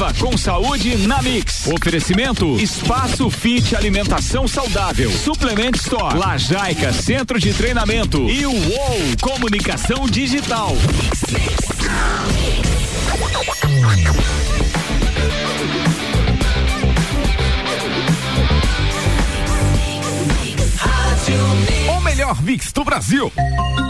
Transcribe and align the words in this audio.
Viva 0.00 0.14
com 0.18 0.34
saúde 0.34 0.96
na 1.06 1.20
Mix. 1.20 1.66
Oferecimento 1.66 2.58
Espaço 2.58 3.28
Fit 3.28 3.76
Alimentação 3.76 4.48
Saudável. 4.48 5.10
Suplement 5.10 5.72
Store. 5.74 6.18
Lajaica 6.18 6.90
Centro 6.90 7.38
de 7.38 7.52
Treinamento. 7.52 8.26
E 8.30 8.46
o 8.46 8.50
UOL 8.50 8.98
Comunicação 9.20 10.06
Digital. 10.06 10.74
O 21.94 22.00
melhor 22.00 22.42
mix 22.42 22.72
do 22.72 22.84
Brasil. 22.84 23.30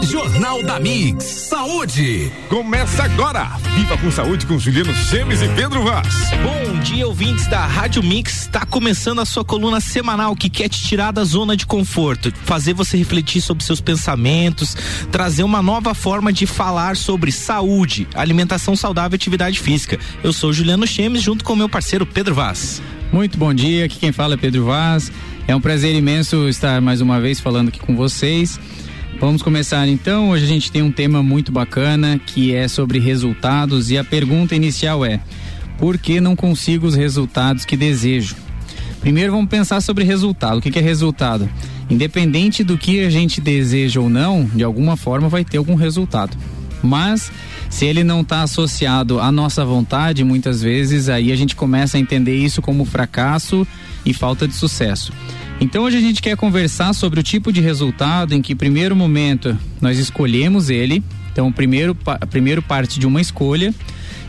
Jornal 0.01 0.63
da 0.63 0.79
Mix. 0.79 1.23
Saúde. 1.23 2.31
Começa 2.49 3.03
agora. 3.03 3.45
Viva 3.75 3.97
com 3.97 4.09
saúde 4.09 4.45
com 4.45 4.57
Juliano 4.57 4.93
Chemes 4.93 5.41
e 5.41 5.47
Pedro 5.49 5.83
Vaz. 5.83 6.07
Bom 6.43 6.79
dia, 6.79 7.07
ouvintes 7.07 7.47
da 7.47 7.65
Rádio 7.65 8.01
Mix. 8.01 8.41
Está 8.41 8.65
começando 8.65 9.19
a 9.19 9.25
sua 9.25 9.45
coluna 9.45 9.79
semanal 9.79 10.35
que 10.35 10.49
quer 10.49 10.69
te 10.69 10.81
tirar 10.81 11.11
da 11.11 11.23
zona 11.23 11.55
de 11.55 11.65
conforto, 11.65 12.33
fazer 12.43 12.73
você 12.73 12.97
refletir 12.97 13.41
sobre 13.41 13.63
seus 13.63 13.79
pensamentos, 13.79 14.75
trazer 15.11 15.43
uma 15.43 15.61
nova 15.61 15.93
forma 15.93 16.33
de 16.33 16.45
falar 16.45 16.97
sobre 16.97 17.31
saúde, 17.31 18.07
alimentação 18.15 18.75
saudável 18.75 19.15
e 19.15 19.17
atividade 19.17 19.59
física. 19.59 19.99
Eu 20.23 20.33
sou 20.33 20.51
Juliano 20.51 20.87
Chemes 20.87 21.21
junto 21.21 21.43
com 21.43 21.55
meu 21.55 21.69
parceiro 21.69 22.05
Pedro 22.05 22.33
Vaz. 22.33 22.81
Muito 23.11 23.37
bom 23.37 23.53
dia, 23.53 23.85
aqui 23.85 23.99
quem 23.99 24.11
fala 24.11 24.33
é 24.33 24.37
Pedro 24.37 24.65
Vaz. 24.65 25.11
É 25.47 25.55
um 25.55 25.61
prazer 25.61 25.93
imenso 25.95 26.47
estar 26.47 26.79
mais 26.79 27.01
uma 27.01 27.19
vez 27.19 27.39
falando 27.39 27.67
aqui 27.67 27.79
com 27.79 27.95
vocês. 27.95 28.59
Vamos 29.21 29.43
começar 29.43 29.87
então. 29.87 30.31
Hoje 30.31 30.45
a 30.45 30.47
gente 30.47 30.71
tem 30.71 30.81
um 30.81 30.91
tema 30.91 31.21
muito 31.21 31.51
bacana 31.51 32.19
que 32.25 32.55
é 32.55 32.67
sobre 32.67 32.97
resultados 32.97 33.91
e 33.91 33.97
a 33.97 34.03
pergunta 34.03 34.55
inicial 34.55 35.05
é: 35.05 35.19
por 35.77 35.99
que 35.99 36.19
não 36.19 36.35
consigo 36.35 36.87
os 36.87 36.95
resultados 36.95 37.63
que 37.63 37.77
desejo? 37.77 38.35
Primeiro 38.99 39.31
vamos 39.31 39.47
pensar 39.47 39.79
sobre 39.79 40.03
resultado. 40.03 40.57
O 40.57 40.61
que, 40.61 40.77
é 40.77 40.81
resultado? 40.81 41.47
Independente 41.87 42.63
do 42.63 42.79
que 42.79 43.05
a 43.05 43.11
gente 43.11 43.39
deseja 43.39 44.01
ou 44.01 44.09
não, 44.09 44.43
de 44.43 44.63
alguma 44.63 44.97
forma 44.97 45.29
vai 45.29 45.45
ter 45.45 45.57
algum 45.57 45.75
resultado. 45.75 46.35
Mas 46.81 47.31
se 47.69 47.85
ele 47.85 48.03
não 48.03 48.21
está 48.21 48.41
associado 48.41 49.19
à 49.19 49.31
nossa 49.31 49.63
vontade, 49.63 50.23
muitas 50.23 50.63
vezes 50.63 51.09
aí 51.09 51.31
a 51.31 51.35
gente 51.35 51.55
começa 51.55 51.95
a 51.95 51.99
entender 51.99 52.37
isso 52.37 52.59
como 52.59 52.85
fracasso 52.85 53.67
e 54.03 54.15
falta 54.15 54.47
de 54.47 54.55
sucesso. 54.55 55.13
Então 55.61 55.83
hoje 55.83 55.95
a 55.95 56.01
gente 56.01 56.23
quer 56.23 56.35
conversar 56.35 56.91
sobre 56.91 57.19
o 57.19 57.23
tipo 57.23 57.53
de 57.53 57.61
resultado 57.61 58.33
em 58.33 58.41
que, 58.41 58.55
primeiro 58.55 58.95
momento, 58.95 59.55
nós 59.79 59.99
escolhemos 59.99 60.71
ele. 60.71 61.03
Então, 61.31 61.51
primeiro, 61.51 61.95
primeiro 62.31 62.63
parte 62.63 62.99
de 62.99 63.05
uma 63.05 63.21
escolha. 63.21 63.71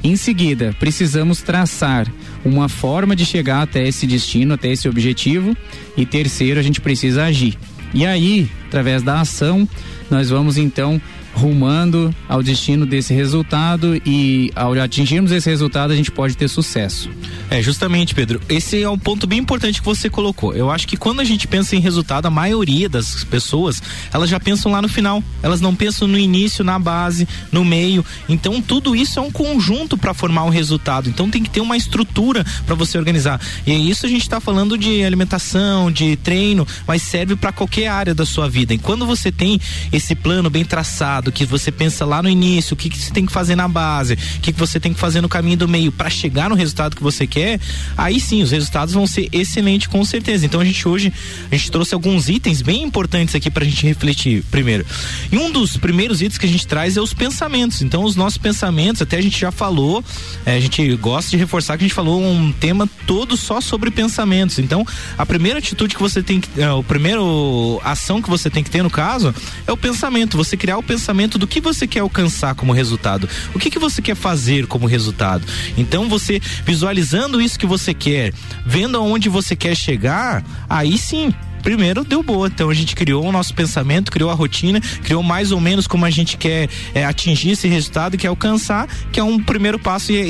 Em 0.04 0.14
seguida, 0.14 0.76
precisamos 0.78 1.40
traçar 1.40 2.06
uma 2.44 2.68
forma 2.68 3.16
de 3.16 3.24
chegar 3.24 3.62
até 3.62 3.88
esse 3.88 4.06
destino, 4.06 4.52
até 4.52 4.68
esse 4.70 4.86
objetivo. 4.86 5.56
E 5.96 6.04
terceiro, 6.04 6.60
a 6.60 6.62
gente 6.62 6.82
precisa 6.82 7.24
agir. 7.24 7.58
E 7.94 8.04
aí, 8.04 8.50
através 8.66 9.02
da 9.02 9.18
ação, 9.18 9.66
nós 10.10 10.28
vamos 10.28 10.58
então 10.58 11.00
rumando 11.34 12.14
ao 12.28 12.42
destino 12.42 12.86
desse 12.86 13.14
resultado 13.14 14.00
e 14.04 14.52
ao 14.54 14.72
atingirmos 14.74 15.32
esse 15.32 15.48
resultado 15.48 15.92
a 15.92 15.96
gente 15.96 16.10
pode 16.10 16.36
ter 16.36 16.48
sucesso. 16.48 17.10
É, 17.50 17.62
justamente, 17.62 18.14
Pedro. 18.14 18.40
Esse 18.48 18.82
é 18.82 18.88
um 18.88 18.98
ponto 18.98 19.26
bem 19.26 19.38
importante 19.38 19.80
que 19.80 19.84
você 19.84 20.08
colocou. 20.08 20.54
Eu 20.54 20.70
acho 20.70 20.88
que 20.88 20.96
quando 20.96 21.20
a 21.20 21.24
gente 21.24 21.46
pensa 21.46 21.76
em 21.76 21.80
resultado, 21.80 22.26
a 22.26 22.30
maioria 22.30 22.88
das 22.88 23.24
pessoas, 23.24 23.82
elas 24.12 24.30
já 24.30 24.40
pensam 24.40 24.72
lá 24.72 24.80
no 24.80 24.88
final. 24.88 25.22
Elas 25.42 25.60
não 25.60 25.74
pensam 25.74 26.08
no 26.08 26.18
início, 26.18 26.64
na 26.64 26.78
base, 26.78 27.28
no 27.50 27.64
meio. 27.64 28.04
Então, 28.28 28.60
tudo 28.62 28.96
isso 28.96 29.18
é 29.18 29.22
um 29.22 29.30
conjunto 29.30 29.98
para 29.98 30.14
formar 30.14 30.44
um 30.44 30.48
resultado. 30.48 31.10
Então, 31.10 31.28
tem 31.28 31.42
que 31.42 31.50
ter 31.50 31.60
uma 31.60 31.76
estrutura 31.76 32.44
para 32.64 32.74
você 32.74 32.96
organizar. 32.96 33.38
E 33.66 33.72
é 33.72 33.76
isso 33.76 34.06
a 34.06 34.08
gente 34.08 34.22
está 34.22 34.40
falando 34.40 34.78
de 34.78 35.04
alimentação, 35.04 35.90
de 35.90 36.16
treino, 36.16 36.66
mas 36.86 37.02
serve 37.02 37.36
para 37.36 37.52
qualquer 37.52 37.88
área 37.88 38.14
da 38.14 38.24
sua 38.24 38.48
vida. 38.48 38.72
E 38.72 38.78
quando 38.78 39.04
você 39.04 39.30
tem 39.30 39.60
esse 39.92 40.14
plano 40.14 40.48
bem 40.48 40.64
traçado, 40.64 41.21
que 41.30 41.44
você 41.44 41.70
pensa 41.70 42.04
lá 42.04 42.22
no 42.22 42.28
início, 42.28 42.74
o 42.74 42.76
que, 42.76 42.88
que 42.88 42.98
você 42.98 43.12
tem 43.12 43.26
que 43.26 43.32
fazer 43.32 43.54
na 43.54 43.68
base, 43.68 44.14
o 44.14 44.40
que, 44.40 44.52
que 44.52 44.58
você 44.58 44.80
tem 44.80 44.92
que 44.92 44.98
fazer 44.98 45.20
no 45.20 45.28
caminho 45.28 45.56
do 45.56 45.68
meio 45.68 45.92
para 45.92 46.10
chegar 46.10 46.48
no 46.48 46.56
resultado 46.56 46.96
que 46.96 47.02
você 47.02 47.26
quer, 47.26 47.60
aí 47.96 48.18
sim 48.18 48.42
os 48.42 48.50
resultados 48.50 48.94
vão 48.94 49.06
ser 49.06 49.28
excelentes 49.32 49.86
com 49.86 50.04
certeza. 50.04 50.44
Então 50.44 50.60
a 50.60 50.64
gente 50.64 50.86
hoje 50.88 51.12
a 51.50 51.54
gente 51.54 51.70
trouxe 51.70 51.94
alguns 51.94 52.28
itens 52.28 52.62
bem 52.62 52.82
importantes 52.82 53.34
aqui 53.34 53.50
para 53.50 53.64
a 53.64 53.66
gente 53.66 53.86
refletir 53.86 54.42
primeiro. 54.50 54.84
E 55.30 55.38
um 55.38 55.50
dos 55.50 55.76
primeiros 55.76 56.20
itens 56.20 56.38
que 56.38 56.46
a 56.46 56.48
gente 56.48 56.66
traz 56.66 56.96
é 56.96 57.00
os 57.00 57.14
pensamentos. 57.14 57.82
Então 57.82 58.04
os 58.04 58.16
nossos 58.16 58.38
pensamentos, 58.38 59.02
até 59.02 59.18
a 59.18 59.22
gente 59.22 59.38
já 59.38 59.52
falou, 59.52 60.04
é, 60.44 60.56
a 60.56 60.60
gente 60.60 60.96
gosta 60.96 61.30
de 61.30 61.36
reforçar 61.36 61.76
que 61.76 61.84
a 61.84 61.86
gente 61.86 61.94
falou 61.94 62.22
um 62.22 62.52
tema 62.52 62.88
todo 63.06 63.36
só 63.36 63.60
sobre 63.60 63.90
pensamentos. 63.90 64.58
Então 64.58 64.84
a 65.16 65.24
primeira 65.24 65.58
atitude 65.58 65.94
que 65.94 66.02
você 66.02 66.22
tem 66.22 66.40
que, 66.40 66.60
é, 66.60 66.70
o 66.72 66.82
primeiro 66.82 67.80
ação 67.84 68.20
que 68.20 68.28
você 68.28 68.50
tem 68.50 68.64
que 68.64 68.70
ter 68.70 68.82
no 68.82 68.90
caso 68.90 69.34
é 69.66 69.72
o 69.72 69.76
pensamento. 69.76 70.36
Você 70.36 70.56
criar 70.56 70.78
o 70.78 70.82
pensamento 70.82 71.11
pensamento 71.12 71.38
do 71.38 71.46
que 71.46 71.60
você 71.60 71.86
quer 71.86 72.00
alcançar 72.00 72.54
como 72.54 72.72
resultado, 72.72 73.28
o 73.54 73.58
que 73.58 73.70
que 73.70 73.78
você 73.78 74.00
quer 74.00 74.16
fazer 74.16 74.66
como 74.66 74.86
resultado. 74.86 75.46
Então 75.76 76.08
você 76.08 76.40
visualizando 76.64 77.40
isso 77.40 77.58
que 77.58 77.66
você 77.66 77.92
quer, 77.92 78.32
vendo 78.64 78.96
aonde 78.96 79.28
você 79.28 79.54
quer 79.54 79.76
chegar, 79.76 80.42
aí 80.68 80.96
sim 80.96 81.32
primeiro 81.62 82.02
deu 82.02 82.22
boa. 82.22 82.48
Então 82.48 82.70
a 82.70 82.74
gente 82.74 82.96
criou 82.96 83.24
o 83.26 83.30
nosso 83.30 83.54
pensamento, 83.54 84.10
criou 84.10 84.30
a 84.30 84.34
rotina, 84.34 84.80
criou 85.04 85.22
mais 85.22 85.52
ou 85.52 85.60
menos 85.60 85.86
como 85.86 86.06
a 86.06 86.10
gente 86.10 86.38
quer 86.38 86.68
é, 86.94 87.04
atingir 87.04 87.50
esse 87.50 87.68
resultado, 87.68 88.16
quer 88.16 88.28
alcançar, 88.28 88.88
que 89.12 89.20
é 89.20 89.22
um 89.22 89.38
primeiro 89.38 89.78
passo 89.78 90.12
e 90.12 90.16
é 90.16 90.26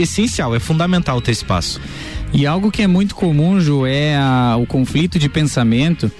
essencial, 0.00 0.54
é 0.54 0.60
fundamental 0.60 1.20
ter 1.20 1.32
esse 1.32 1.44
passo. 1.44 1.80
E 2.32 2.46
algo 2.46 2.70
que 2.70 2.82
é 2.82 2.86
muito 2.86 3.14
comum, 3.16 3.60
Ju, 3.60 3.84
é 3.84 4.16
a, 4.16 4.56
o 4.58 4.66
conflito 4.66 5.18
de 5.18 5.28
pensamento 5.28 6.10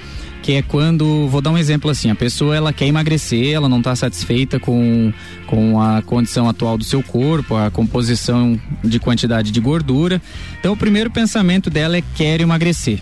que 0.45 0.53
é 0.53 0.63
quando, 0.63 1.27
vou 1.27 1.41
dar 1.41 1.53
um 1.53 1.57
exemplo 1.57 1.91
assim, 1.91 2.11
a 2.11 2.15
pessoa 2.15 2.55
ela 2.55 2.71
quer 2.71 2.87
emagrecer, 2.87 3.55
ela 3.55 3.67
não 3.67 3.79
está 3.79 3.97
satisfeita 3.97 4.61
com, 4.61 5.11
com 5.47 5.81
a 5.81 6.03
condição 6.03 6.47
atual 6.47 6.77
do 6.77 6.85
seu 6.85 7.03
corpo, 7.03 7.57
a 7.57 7.71
composição 7.71 8.61
de 8.85 9.01
quantidade 9.01 9.51
de 9.51 9.59
gordura. 9.59 10.21
Então 10.61 10.75
o 10.75 10.77
primeiro 10.77 11.11
pensamento 11.11 11.71
dela 11.71 11.97
é 11.97 12.03
quero 12.15 12.43
emagrecer. 12.43 13.01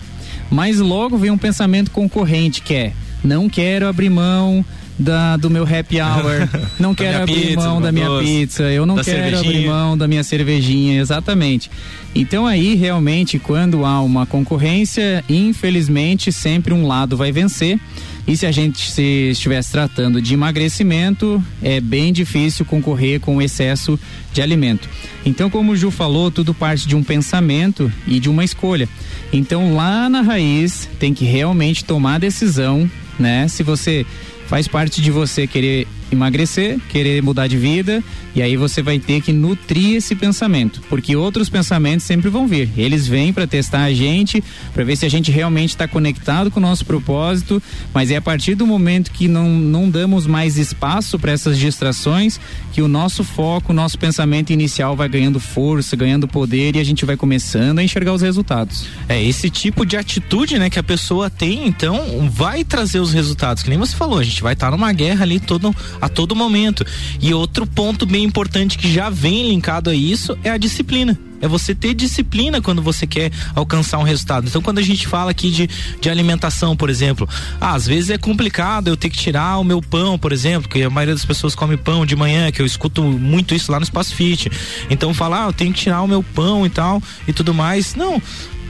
Mas 0.53 0.79
logo 0.79 1.19
vem 1.19 1.33
um 1.33 1.37
pensamento 1.37 1.91
concorrente 1.91 2.63
que 2.63 2.75
é 2.75 2.93
não 3.25 3.49
quero 3.49 3.89
abrir 3.89 4.09
mão 4.09 4.65
da, 4.99 5.37
do 5.37 5.51
meu 5.51 5.65
happy 5.65 6.01
hour, 6.01 6.49
não 6.79 6.95
quero 6.95 7.23
abrir 7.23 7.49
pizza, 7.49 7.69
mão 7.69 7.81
da 7.81 7.93
minha 7.93 8.07
doce, 8.07 8.25
pizza, 8.25 8.63
eu 8.65 8.87
não 8.87 8.97
quero 8.97 9.39
abrir 9.39 9.67
mão 9.67 9.97
da 9.97 10.07
minha 10.07 10.23
cervejinha, 10.23 11.01
exatamente. 11.01 11.71
Então 12.15 12.47
aí 12.47 12.75
realmente 12.75 13.39
quando 13.39 13.85
há 13.85 14.01
uma 14.01 14.27
concorrência, 14.27 15.25
infelizmente 15.29 16.31
sempre 16.33 16.75
um 16.75 16.87
lado 16.87 17.17
vai 17.17 17.33
vencer. 17.33 17.79
E 18.27 18.37
se 18.37 18.47
a 18.47 18.53
gente 18.53 18.91
se 18.91 19.31
estivesse 19.31 19.73
tratando 19.73 20.23
de 20.23 20.35
emagrecimento, 20.35 21.43
é 21.61 21.81
bem 21.81 22.13
difícil 22.13 22.65
concorrer 22.65 23.19
com 23.19 23.43
excesso 23.43 23.99
de 24.33 24.41
alimento. 24.41 24.89
Então, 25.27 25.51
como 25.51 25.73
o 25.73 25.77
Ju 25.77 25.91
falou, 25.91 26.31
tudo 26.31 26.55
parte 26.55 26.87
de 26.87 26.95
um 26.95 27.03
pensamento 27.03 27.93
e 28.07 28.21
de 28.21 28.31
uma 28.31 28.45
escolha. 28.45 28.89
Então, 29.33 29.75
lá 29.75 30.09
na 30.09 30.23
raiz, 30.23 30.89
tem 31.01 31.13
que 31.13 31.25
realmente 31.25 31.85
tomar 31.85 32.21
decisão, 32.21 32.89
né? 33.19 33.49
Se 33.49 33.65
você 33.65 34.07
faz 34.53 34.69
parte 34.69 35.01
de 35.01 35.11
você 35.11 35.47
querer 35.47 35.89
emagrecer, 36.13 36.79
querer 36.91 37.23
mudar 37.23 37.47
de 37.47 37.57
vida, 37.57 38.05
e 38.35 38.43
aí 38.43 38.55
você 38.55 38.83
vai 38.83 38.99
ter 38.99 39.23
que 39.23 39.33
nutrir 39.33 39.97
esse 39.97 40.15
pensamento, 40.15 40.83
porque 40.91 41.17
outros 41.17 41.49
pensamentos 41.49 42.05
sempre 42.05 42.29
vão 42.29 42.47
vir. 42.47 42.69
Eles 42.77 43.07
vêm 43.07 43.33
para 43.33 43.47
testar 43.47 43.85
a 43.85 43.95
gente, 43.95 44.45
para 44.75 44.85
ver 44.85 44.97
se 44.97 45.07
a 45.07 45.09
gente 45.09 45.31
realmente 45.31 45.71
está 45.71 45.89
conectado 45.89 46.51
com 46.51 46.61
o 46.61 46.63
nosso 46.63 46.85
propósito, 46.85 47.63
mas 47.95 48.11
é 48.11 48.17
a 48.17 48.21
partir 48.21 48.55
do 48.55 48.67
momento 48.67 49.11
que 49.11 49.27
não, 49.27 49.49
não 49.49 49.89
damos 49.89 50.27
mais 50.27 50.59
espaço 50.59 51.19
para 51.19 51.33
essas 51.33 51.59
distrações 51.59 52.39
que 52.73 52.83
o 52.83 52.89
nosso 52.89 53.25
foco, 53.25 53.73
o 53.73 53.75
nosso 53.75 53.99
pensamento 53.99 54.51
inicial 54.51 54.95
vai 54.95 55.09
ganhando 55.09 55.41
força, 55.41 55.97
ganhando 55.97 56.29
poder 56.29 56.77
e 56.77 56.79
a 56.79 56.85
gente 56.85 57.05
vai 57.05 57.17
começando 57.17 57.79
a 57.79 57.83
enxergar 57.83 58.13
os 58.13 58.23
resultados. 58.23 58.87
É 59.09 59.23
esse 59.23 59.49
tipo 59.49 59.85
de 59.85 59.97
atitude, 59.97 60.59
né, 60.59 60.69
que 60.69 60.79
a 60.79 60.83
pessoa 60.83 61.31
tem, 61.31 61.67
então, 61.67 62.31
vai 62.31 62.65
trazer 62.65 63.01
os 63.01 63.13
resultados. 63.13 63.63
Que 63.63 63.71
nem 63.71 63.79
você 63.79 63.95
falou, 63.97 64.19
a 64.19 64.23
gente 64.23 64.42
vai 64.43 64.55
estar 64.55 64.71
tá 64.71 64.77
numa 64.77 64.93
guerra 64.93 65.23
ali 65.23 65.41
todo 65.41 65.75
a 66.01 66.09
todo 66.09 66.35
momento. 66.35 66.85
E 67.21 67.33
outro 67.33 67.67
ponto 67.67 68.05
bem 68.05 68.25
importante 68.25 68.77
que 68.77 68.93
já 68.93 69.09
vem 69.09 69.49
linkado 69.49 69.91
a 69.91 69.95
isso 69.95 70.37
é 70.43 70.51
a 70.51 70.57
disciplina 70.57 71.19
é 71.43 71.49
você 71.49 71.75
ter 71.75 71.93
disciplina 71.93 72.63
quando 72.63 72.81
você 72.81 73.05
quer 73.05 73.33
alcançar 73.55 73.99
um 73.99 74.05
resultado. 74.05 74.47
Então, 74.47 74.63
quando 74.63 74.79
a 74.79 74.83
gente 74.83 75.09
fala 75.09 75.33
aqui 75.33 75.51
de, 75.51 75.69
de 76.01 76.09
alimentação, 76.09 76.77
por 76.77 76.89
exemplo, 76.89 77.29
ah, 77.61 77.75
às 77.75 77.85
vezes 77.85 78.11
é 78.11 78.17
complicado 78.17 78.87
eu 78.87 78.97
ter 78.97 79.11
que 79.11 79.19
tirar 79.19 79.59
o 79.59 79.65
meu 79.65 79.83
pão, 79.83 80.17
por 80.17 80.33
exemplo, 80.33 80.69
que 80.69 80.85
a 80.85 80.89
maioria 80.89 81.15
das 81.15 81.25
pessoas 81.25 81.57
come 81.57 81.77
pão 81.77 82.07
de 82.07 82.15
manhã, 82.15 82.53
que 82.53 82.63
eu 82.63 82.67
escuto 82.67 83.03
muito 83.03 83.55
isso 83.57 83.73
lá 83.73 83.81
no 83.81 83.85
Espaço 83.85 84.15
Fit. 84.15 84.51
Então, 84.89 85.13
falar, 85.13 85.47
ah, 85.47 85.49
eu 85.49 85.53
tenho 85.53 85.73
que 85.73 85.81
tirar 85.81 86.01
o 86.03 86.07
meu 86.07 86.23
pão 86.23 86.65
e 86.65 86.71
tal 86.71 87.03
e 87.27 87.33
tudo 87.33 87.53
mais. 87.53 87.97
Não 87.97 88.23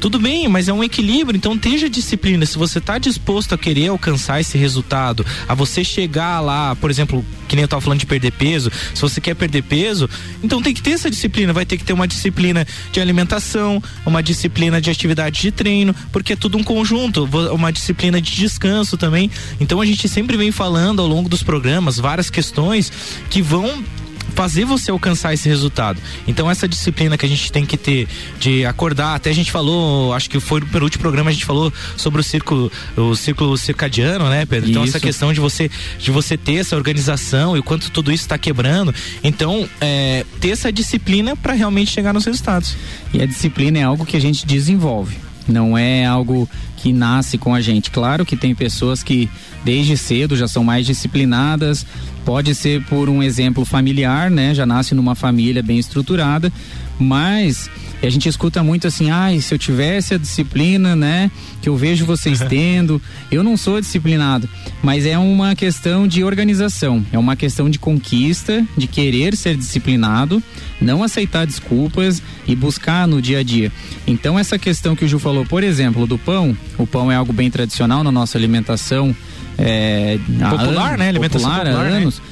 tudo 0.03 0.19
bem, 0.19 0.49
mas 0.49 0.67
é 0.67 0.73
um 0.73 0.83
equilíbrio, 0.83 1.37
então 1.37 1.57
tenha 1.57 1.89
disciplina. 1.89 2.45
Se 2.45 2.59
você 2.59 2.79
está 2.79 2.99
disposto 2.99 3.55
a 3.55 3.59
querer 3.59 3.87
alcançar 3.87 4.41
esse 4.41 4.59
resultado, 4.59 5.25
a 5.47 5.55
você 5.55 5.85
chegar 5.85 6.41
lá, 6.41 6.75
por 6.75 6.91
exemplo, 6.91 7.25
que 7.47 7.55
nem 7.55 7.63
eu 7.63 7.69
tava 7.69 7.81
falando 7.81 8.01
de 8.01 8.07
perder 8.07 8.33
peso, 8.33 8.69
se 8.93 9.01
você 9.01 9.21
quer 9.21 9.37
perder 9.37 9.63
peso, 9.63 10.11
então 10.43 10.61
tem 10.61 10.75
que 10.75 10.83
ter 10.83 10.91
essa 10.91 11.09
disciplina, 11.09 11.53
vai 11.53 11.65
ter 11.65 11.79
que 11.79 11.85
ter 11.85 11.93
uma 11.93 12.09
disciplina 12.09 12.67
de 12.91 13.01
alimentação, 13.01 13.81
uma 14.05 14.21
disciplina 14.21 14.81
de 14.81 14.91
atividade 14.91 15.41
de 15.41 15.53
treino, 15.53 15.95
porque 16.11 16.33
é 16.33 16.37
tudo 16.37 16.59
um 16.59 16.65
conjunto, 16.65 17.29
uma 17.53 17.73
disciplina 17.73 18.21
de 18.21 18.33
descanso 18.33 18.97
também. 18.97 19.31
Então 19.61 19.81
a 19.81 19.87
gente 19.87 20.09
sempre 20.09 20.37
vem 20.37 20.51
falando 20.51 21.01
ao 21.01 21.07
longo 21.07 21.29
dos 21.29 21.45
programas 21.45 21.97
várias 21.97 22.29
questões 22.29 22.91
que 23.31 23.41
vão 23.41 23.85
fazer 24.34 24.64
você 24.64 24.90
alcançar 24.90 25.32
esse 25.34 25.49
resultado. 25.49 26.00
Então 26.26 26.50
essa 26.50 26.69
disciplina 26.69 27.17
que 27.17 27.26
a 27.26 27.29
gente 27.29 27.50
tem 27.50 27.64
que 27.64 27.76
ter 27.76 28.08
de 28.38 28.64
acordar, 28.64 29.14
até 29.14 29.31
a 29.31 29.34
gente 29.34 29.50
falou, 29.50 30.12
acho 30.12 30.29
que 30.29 30.40
foi 30.40 30.61
no 30.61 30.82
último 30.82 31.02
programa 31.02 31.31
a 31.31 31.32
gente 31.32 31.44
falou 31.44 31.73
sobre 31.96 32.20
o 32.20 32.25
círculo, 32.25 32.70
o 32.96 33.14
círculo 33.14 33.56
circadiano, 33.56 34.29
né, 34.29 34.44
Pedro? 34.46 34.70
Então 34.70 34.84
isso. 34.84 34.96
essa 34.96 35.00
questão 35.05 35.32
de 35.32 35.40
você 35.40 35.70
de 35.99 36.11
você 36.11 36.37
ter 36.37 36.56
essa 36.56 36.76
organização 36.76 37.56
e 37.56 37.61
o 37.61 37.62
quanto 37.62 37.90
tudo 37.90 38.12
isso 38.12 38.25
está 38.25 38.38
quebrando. 38.38 38.94
Então, 39.23 39.69
é, 39.81 40.25
ter 40.40 40.50
essa 40.50 40.73
disciplina 40.73 41.37
para 41.37 41.52
realmente 41.52 41.90
chegar 41.90 42.12
nos 42.12 42.25
resultados. 42.25 42.76
E 43.12 43.23
a 43.23 43.26
disciplina 43.26 43.79
é 43.79 43.82
algo 43.82 44.05
que 44.05 44.17
a 44.17 44.20
gente 44.20 44.46
desenvolve. 44.46 45.17
Não 45.49 45.76
é 45.76 46.05
algo 46.05 46.49
que 46.82 46.93
nasce 46.93 47.38
com 47.38 47.55
a 47.55 47.61
gente. 47.61 47.93
Claro 47.93 48.26
que 48.26 48.37
tem 48.37 48.56
pessoas 48.56 49.05
que 49.05 49.31
desde 49.64 49.96
cedo 49.96 50.37
já 50.37 50.49
são 50.49 50.64
mais 50.64 50.84
disciplinadas, 50.84 51.87
pode 52.25 52.56
ser 52.56 52.82
por 52.87 53.08
um 53.08 53.23
exemplo 53.23 53.64
familiar, 53.64 54.29
né? 54.29 54.52
Já 54.52 54.67
nasce 54.67 54.93
numa 54.93 55.14
família 55.14 55.62
bem 55.62 55.79
estruturada, 55.79 56.52
mas 56.99 57.71
a 58.03 58.11
gente 58.11 58.29
escuta 58.29 58.62
muito 58.62 58.87
assim, 58.87 59.11
ai, 59.11 59.37
ah, 59.37 59.41
se 59.41 59.55
eu 59.55 59.59
tivesse 59.59 60.15
a 60.15 60.19
disciplina, 60.19 60.97
né, 60.97 61.31
que 61.61 61.69
eu 61.69 61.77
vejo 61.77 62.05
vocês 62.05 62.41
tendo, 62.49 63.00
eu 63.31 63.44
não 63.44 63.56
sou 63.56 63.81
disciplinado, 63.81 64.49
mas 64.83 65.06
é 65.06 65.17
uma 65.17 65.55
questão 65.55 66.06
de 66.06 66.25
organização, 66.25 67.05
é 67.12 67.19
uma 67.19 67.37
questão 67.37 67.71
de 67.71 67.79
conquista, 67.79 68.67
de 68.77 68.87
querer 68.87 69.37
ser 69.37 69.56
disciplinado, 69.56 70.43
não 70.81 71.03
aceitar 71.03 71.47
desculpas 71.47 72.21
e 72.47 72.56
buscar 72.56 73.06
no 73.06 73.23
dia 73.23 73.39
a 73.39 73.43
dia. 73.43 73.71
Então 74.06 74.39
essa 74.39 74.59
questão 74.59 74.97
que 74.97 75.05
o 75.05 75.09
Ju 75.09 75.19
falou, 75.19 75.47
por 75.47 75.62
exemplo, 75.62 76.06
do 76.06 76.19
pão, 76.19 76.56
o 76.77 76.87
pão 76.87 77.11
é 77.11 77.15
algo 77.15 77.33
bem 77.33 77.50
tradicional 77.50 78.03
na 78.03 78.11
nossa 78.11 78.37
alimentação, 78.37 79.15
é, 79.56 80.19
popular, 80.50 80.89
anos, 80.89 80.99
né? 80.99 81.09
Alimentação 81.09 81.50
popular, 81.50 81.67
popular, 81.67 81.87
há 81.87 81.91
né? 81.91 81.97
anos. 81.99 82.19
Né? 82.19 82.31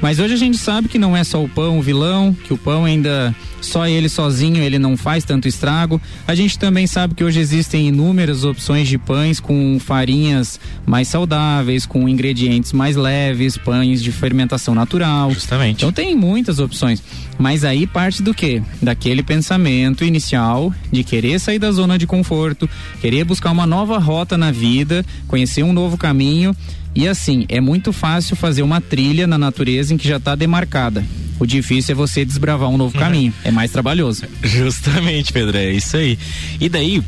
Mas 0.00 0.18
hoje 0.18 0.34
a 0.34 0.36
gente 0.36 0.56
sabe 0.56 0.88
que 0.88 0.98
não 0.98 1.16
é 1.16 1.22
só 1.22 1.42
o 1.42 1.48
pão 1.48 1.78
o 1.78 1.82
vilão, 1.82 2.32
que 2.32 2.52
o 2.52 2.58
pão 2.58 2.84
ainda 2.84 3.34
só 3.60 3.86
ele 3.86 4.08
sozinho 4.08 4.62
ele 4.62 4.78
não 4.78 4.96
faz 4.96 5.24
tanto 5.24 5.46
estrago. 5.46 6.00
A 6.26 6.34
gente 6.34 6.58
também 6.58 6.86
sabe 6.86 7.14
que 7.14 7.22
hoje 7.22 7.38
existem 7.40 7.88
inúmeras 7.88 8.44
opções 8.44 8.88
de 8.88 8.96
pães 8.96 9.38
com 9.38 9.78
farinhas 9.78 10.58
mais 10.86 11.08
saudáveis, 11.08 11.84
com 11.84 12.08
ingredientes 12.08 12.72
mais 12.72 12.96
leves, 12.96 13.56
pães 13.58 14.02
de 14.02 14.10
fermentação 14.10 14.74
natural. 14.74 15.30
Justamente. 15.32 15.76
Então 15.76 15.92
tem 15.92 16.16
muitas 16.16 16.58
opções. 16.58 17.02
Mas 17.38 17.64
aí 17.64 17.86
parte 17.86 18.22
do 18.22 18.34
quê? 18.34 18.62
Daquele 18.82 19.22
pensamento 19.22 20.04
inicial 20.04 20.72
de 20.90 21.04
querer 21.04 21.38
sair 21.38 21.58
da 21.58 21.72
zona 21.72 21.98
de 21.98 22.06
conforto, 22.06 22.68
querer 23.00 23.24
buscar 23.24 23.50
uma 23.50 23.66
nova 23.66 23.98
rota 23.98 24.36
na 24.36 24.50
vida, 24.50 25.04
conhecer 25.26 25.62
um 25.62 25.72
novo 25.72 25.96
caminho 25.96 26.54
e 26.94 27.06
assim, 27.06 27.46
é 27.48 27.60
muito 27.60 27.92
fácil 27.92 28.36
fazer 28.36 28.62
uma 28.62 28.80
trilha 28.80 29.26
na 29.26 29.38
natureza 29.38 29.94
em 29.94 29.96
que 29.96 30.08
já 30.08 30.16
está 30.16 30.34
demarcada. 30.34 31.04
O 31.38 31.46
difícil 31.46 31.92
é 31.92 31.94
você 31.94 32.24
desbravar 32.24 32.68
um 32.68 32.76
novo 32.76 32.94
uhum. 32.94 33.02
caminho. 33.02 33.34
É 33.42 33.50
mais 33.50 33.70
trabalhoso. 33.70 34.24
Justamente, 34.42 35.32
Pedro, 35.32 35.56
é 35.56 35.70
isso 35.70 35.96
aí. 35.96 36.18
E 36.60 36.68
daí, 36.68 37.02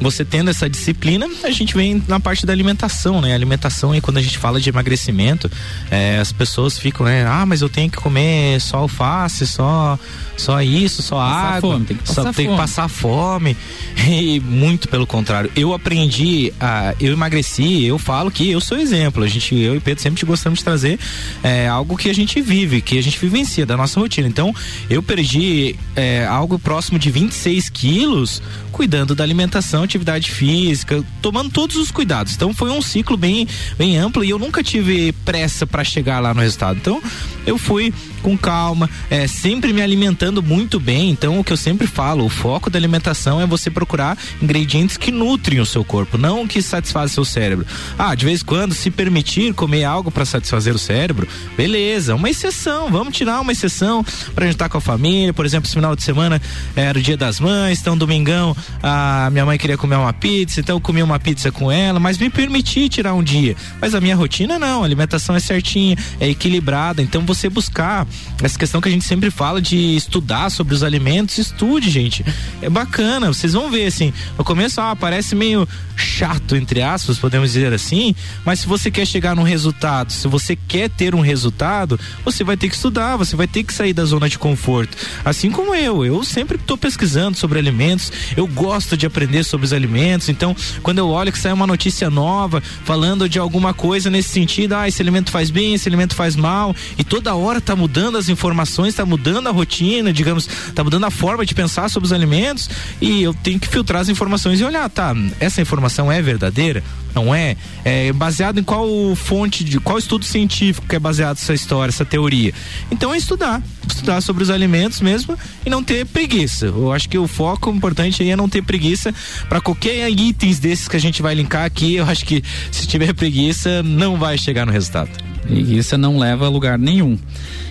você 0.00 0.24
tendo 0.24 0.50
essa 0.50 0.68
disciplina, 0.68 1.26
a 1.42 1.50
gente 1.50 1.74
vem 1.74 2.02
na 2.06 2.20
parte 2.20 2.46
da 2.46 2.52
alimentação, 2.52 3.20
né? 3.20 3.32
A 3.32 3.34
alimentação 3.34 3.92
aí 3.92 4.00
quando 4.00 4.18
a 4.18 4.22
gente 4.22 4.38
fala 4.38 4.60
de 4.60 4.68
emagrecimento, 4.68 5.50
é, 5.90 6.18
as 6.18 6.32
pessoas 6.32 6.78
ficam, 6.78 7.06
né? 7.06 7.26
Ah, 7.26 7.46
mas 7.46 7.62
eu 7.62 7.68
tenho 7.68 7.90
que 7.90 7.96
comer 7.96 8.60
só 8.60 8.78
alface, 8.78 9.46
só 9.46 9.98
só 10.36 10.60
isso, 10.60 11.02
só 11.02 11.16
passar 11.16 11.56
água, 11.56 11.72
fome, 11.72 11.86
tem 11.86 11.96
que 11.96 12.02
passar 12.02 12.22
só 12.22 12.32
tem 12.32 12.50
que 12.50 12.56
passar 12.56 12.88
fome. 12.88 13.56
E 14.06 14.38
muito 14.38 14.88
pelo 14.88 15.06
contrário. 15.06 15.50
Eu 15.56 15.72
aprendi 15.72 16.52
a 16.60 16.94
eu 17.00 17.12
emagreci, 17.12 17.84
eu 17.84 17.98
falo 17.98 18.30
que 18.30 18.50
eu 18.50 18.60
sou 18.60 18.78
exemplo. 18.78 19.24
A 19.24 19.26
gente, 19.26 19.54
eu 19.56 19.74
e 19.74 19.80
Pedro 19.80 20.02
sempre 20.02 20.24
gostamos 20.24 20.60
de 20.60 20.64
trazer 20.64 20.98
é, 21.42 21.66
algo 21.66 21.96
que 21.96 22.08
a 22.08 22.14
gente 22.14 22.40
vive, 22.40 22.80
que 22.80 22.98
a 22.98 23.02
gente 23.02 23.18
vivencia 23.18 23.66
da 23.66 23.76
nossa 23.76 23.98
rotina. 23.98 24.28
Então, 24.28 24.54
eu 24.88 25.02
perdi 25.02 25.74
é, 25.96 26.24
algo 26.26 26.58
próximo 26.58 26.98
de 26.98 27.10
26 27.10 27.68
quilos 27.70 28.42
cuidando 28.70 29.14
da 29.14 29.24
alimentação, 29.24 29.85
atividade 29.86 30.30
física, 30.30 31.02
tomando 31.22 31.50
todos 31.50 31.76
os 31.76 31.90
cuidados. 31.90 32.34
Então 32.34 32.52
foi 32.52 32.70
um 32.70 32.82
ciclo 32.82 33.16
bem, 33.16 33.48
bem 33.78 33.96
amplo 33.96 34.24
e 34.24 34.30
eu 34.30 34.38
nunca 34.38 34.62
tive 34.62 35.12
pressa 35.24 35.66
para 35.66 35.82
chegar 35.82 36.20
lá 36.20 36.34
no 36.34 36.40
resultado. 36.40 36.78
Então 36.78 37.02
eu 37.46 37.56
fui 37.56 37.92
com 38.26 38.36
calma, 38.36 38.90
é, 39.08 39.28
sempre 39.28 39.72
me 39.72 39.80
alimentando 39.80 40.42
muito 40.42 40.80
bem. 40.80 41.10
Então, 41.10 41.38
o 41.38 41.44
que 41.44 41.52
eu 41.52 41.56
sempre 41.56 41.86
falo, 41.86 42.24
o 42.24 42.28
foco 42.28 42.68
da 42.68 42.76
alimentação 42.76 43.40
é 43.40 43.46
você 43.46 43.70
procurar 43.70 44.18
ingredientes 44.42 44.96
que 44.96 45.12
nutrem 45.12 45.60
o 45.60 45.66
seu 45.66 45.84
corpo, 45.84 46.18
não 46.18 46.44
que 46.44 46.60
satisfazem 46.60 47.14
seu 47.14 47.24
cérebro. 47.24 47.64
Ah, 47.96 48.16
de 48.16 48.24
vez 48.24 48.42
em 48.42 48.44
quando, 48.44 48.74
se 48.74 48.90
permitir 48.90 49.54
comer 49.54 49.84
algo 49.84 50.10
para 50.10 50.24
satisfazer 50.24 50.74
o 50.74 50.78
cérebro, 50.78 51.28
beleza, 51.56 52.16
uma 52.16 52.28
exceção, 52.28 52.90
vamos 52.90 53.16
tirar 53.16 53.40
uma 53.40 53.52
exceção 53.52 54.04
para 54.34 54.48
estar 54.48 54.68
com 54.68 54.78
a 54.78 54.80
família. 54.80 55.32
Por 55.32 55.46
exemplo, 55.46 55.68
esse 55.68 55.74
final 55.74 55.94
de 55.94 56.02
semana 56.02 56.42
era 56.74 56.98
o 56.98 57.02
dia 57.02 57.16
das 57.16 57.38
mães, 57.38 57.80
então 57.80 57.96
domingão 57.96 58.56
a 58.82 59.28
minha 59.30 59.46
mãe 59.46 59.56
queria 59.56 59.75
comer 59.76 59.96
uma 59.96 60.12
pizza, 60.12 60.60
então 60.60 60.76
eu 60.76 60.80
comi 60.80 61.02
uma 61.02 61.18
pizza 61.18 61.50
com 61.50 61.70
ela, 61.70 61.98
mas 61.98 62.18
me 62.18 62.30
permiti 62.30 62.88
tirar 62.88 63.14
um 63.14 63.22
dia. 63.22 63.56
Mas 63.80 63.94
a 63.94 64.00
minha 64.00 64.16
rotina 64.16 64.58
não, 64.58 64.82
a 64.82 64.84
alimentação 64.84 65.36
é 65.36 65.40
certinha, 65.40 65.96
é 66.20 66.28
equilibrada, 66.28 67.02
então 67.02 67.24
você 67.24 67.48
buscar 67.48 68.06
essa 68.42 68.58
questão 68.58 68.80
que 68.80 68.88
a 68.88 68.92
gente 68.92 69.04
sempre 69.04 69.30
fala 69.30 69.60
de 69.60 69.96
estudar 69.96 70.50
sobre 70.50 70.74
os 70.74 70.82
alimentos, 70.82 71.38
estude, 71.38 71.90
gente. 71.90 72.24
É 72.60 72.68
bacana, 72.68 73.28
vocês 73.28 73.52
vão 73.52 73.70
ver, 73.70 73.86
assim, 73.86 74.12
no 74.36 74.44
começo, 74.44 74.80
ah, 74.80 74.94
parece 74.96 75.34
meio 75.34 75.66
chato, 75.96 76.54
entre 76.54 76.82
aspas, 76.82 77.18
podemos 77.18 77.52
dizer 77.52 77.72
assim, 77.72 78.14
mas 78.44 78.60
se 78.60 78.66
você 78.66 78.90
quer 78.90 79.06
chegar 79.06 79.34
num 79.34 79.42
resultado, 79.42 80.12
se 80.12 80.28
você 80.28 80.54
quer 80.54 80.90
ter 80.90 81.14
um 81.14 81.20
resultado, 81.20 81.98
você 82.24 82.44
vai 82.44 82.56
ter 82.56 82.68
que 82.68 82.74
estudar, 82.74 83.16
você 83.16 83.34
vai 83.34 83.46
ter 83.46 83.64
que 83.64 83.72
sair 83.72 83.92
da 83.92 84.04
zona 84.04 84.28
de 84.28 84.38
conforto. 84.38 84.96
Assim 85.24 85.50
como 85.50 85.74
eu, 85.74 86.04
eu 86.04 86.22
sempre 86.22 86.56
estou 86.56 86.76
pesquisando 86.76 87.36
sobre 87.36 87.58
alimentos, 87.58 88.12
eu 88.36 88.46
gosto 88.46 88.96
de 88.96 89.06
aprender 89.06 89.44
sobre 89.44 89.65
os 89.66 89.72
alimentos, 89.72 90.28
então, 90.28 90.54
quando 90.82 90.98
eu 90.98 91.08
olho 91.08 91.32
que 91.32 91.38
sai 91.38 91.52
uma 91.52 91.66
notícia 91.66 92.08
nova, 92.10 92.62
falando 92.84 93.28
de 93.28 93.38
alguma 93.38 93.74
coisa 93.74 94.08
nesse 94.10 94.30
sentido, 94.30 94.74
ah, 94.74 94.88
esse 94.88 95.00
alimento 95.02 95.30
faz 95.30 95.50
bem, 95.50 95.74
esse 95.74 95.88
alimento 95.88 96.14
faz 96.14 96.36
mal, 96.36 96.74
e 96.98 97.04
toda 97.04 97.34
hora 97.34 97.60
tá 97.60 97.76
mudando 97.76 98.16
as 98.16 98.28
informações, 98.28 98.88
está 98.88 99.04
mudando 99.04 99.48
a 99.48 99.52
rotina, 99.52 100.12
digamos, 100.12 100.48
está 100.68 100.82
mudando 100.82 101.04
a 101.04 101.10
forma 101.10 101.44
de 101.44 101.54
pensar 101.54 101.88
sobre 101.90 102.06
os 102.06 102.12
alimentos 102.12 102.68
e 103.00 103.22
eu 103.22 103.34
tenho 103.34 103.58
que 103.58 103.68
filtrar 103.68 104.00
as 104.00 104.08
informações 104.08 104.60
e 104.60 104.64
olhar, 104.64 104.88
tá, 104.88 105.14
essa 105.40 105.60
informação 105.60 106.10
é 106.10 106.20
verdadeira? 106.22 106.82
Não 107.16 107.34
é? 107.34 107.56
É 107.82 108.12
baseado 108.12 108.60
em 108.60 108.62
qual 108.62 108.86
fonte, 109.16 109.64
de 109.64 109.80
qual 109.80 109.96
estudo 109.96 110.22
científico 110.26 110.86
que 110.86 110.96
é 110.96 110.98
baseado 110.98 111.38
essa 111.38 111.54
história, 111.54 111.88
essa 111.88 112.04
teoria? 112.04 112.52
Então 112.90 113.14
é 113.14 113.16
estudar, 113.16 113.62
estudar 113.88 114.20
sobre 114.20 114.42
os 114.42 114.50
alimentos 114.50 115.00
mesmo 115.00 115.34
e 115.64 115.70
não 115.70 115.82
ter 115.82 116.04
preguiça. 116.04 116.66
Eu 116.66 116.92
acho 116.92 117.08
que 117.08 117.16
o 117.16 117.26
foco 117.26 117.70
importante 117.70 118.22
aí 118.22 118.30
é 118.30 118.36
não 118.36 118.50
ter 118.50 118.60
preguiça 118.60 119.14
para 119.48 119.62
qualquer 119.62 120.10
itens 120.10 120.58
desses 120.58 120.88
que 120.88 120.96
a 120.96 121.00
gente 121.00 121.22
vai 121.22 121.34
linkar 121.34 121.64
aqui. 121.64 121.94
Eu 121.94 122.04
acho 122.04 122.22
que 122.26 122.44
se 122.70 122.86
tiver 122.86 123.14
preguiça, 123.14 123.82
não 123.82 124.18
vai 124.18 124.36
chegar 124.36 124.66
no 124.66 124.72
resultado. 124.72 125.08
Preguiça 125.40 125.96
não 125.96 126.18
leva 126.18 126.44
a 126.44 126.50
lugar 126.50 126.78
nenhum. 126.78 127.18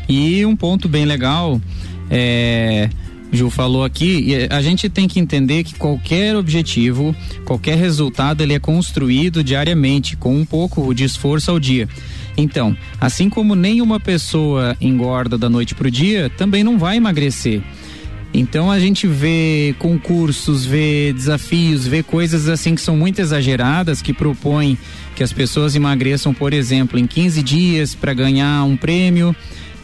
E 0.10 0.44
um 0.44 0.56
ponto 0.56 0.90
bem 0.90 1.06
legal 1.06 1.62
é. 2.10 2.90
Ju 3.36 3.50
falou 3.50 3.84
aqui, 3.84 4.48
a 4.50 4.62
gente 4.62 4.89
tem 4.89 5.08
que 5.08 5.20
entender 5.20 5.63
que 5.63 5.75
qualquer 5.75 6.36
objetivo, 6.36 7.15
qualquer 7.44 7.77
resultado, 7.77 8.42
ele 8.42 8.54
é 8.54 8.60
construído 8.60 9.44
diariamente, 9.44 10.15
com 10.15 10.36
um 10.36 10.46
pouco 10.46 10.94
de 10.94 11.04
esforço 11.04 11.51
ao 11.51 11.60
dia. 11.60 11.88
Então, 12.38 12.75
assim 13.00 13.30
como 13.30 13.56
nenhuma 13.56 14.00
pessoa 14.00 14.75
engorda 14.82 15.38
da 15.38 15.50
noite 15.50 15.74
para 15.74 15.88
o 15.88 15.92
dia, 15.92 16.30
também 16.38 16.63
não 16.63 16.77
vai 16.77 16.98
emagrecer. 16.98 17.62
Então 18.34 18.70
a 18.70 18.77
gente 18.77 19.08
vê 19.08 19.74
concursos, 19.80 20.65
vê 20.65 21.13
desafios, 21.13 21.88
vê 21.88 22.04
coisas 22.04 22.50
assim 22.50 22.75
que 22.75 22.82
são 22.82 22.98
muito 22.98 23.20
exageradas, 23.20 24.01
que 24.01 24.12
propõem 24.12 24.77
que 25.15 25.24
as 25.24 25.32
pessoas 25.32 25.74
emagreçam, 25.74 26.34
por 26.34 26.51
exemplo, 26.51 27.00
em 27.00 27.08
15 27.08 27.42
dias 27.42 27.96
para 27.96 28.13
ganhar 28.13 28.65
um 28.65 28.75
prêmio 28.75 29.34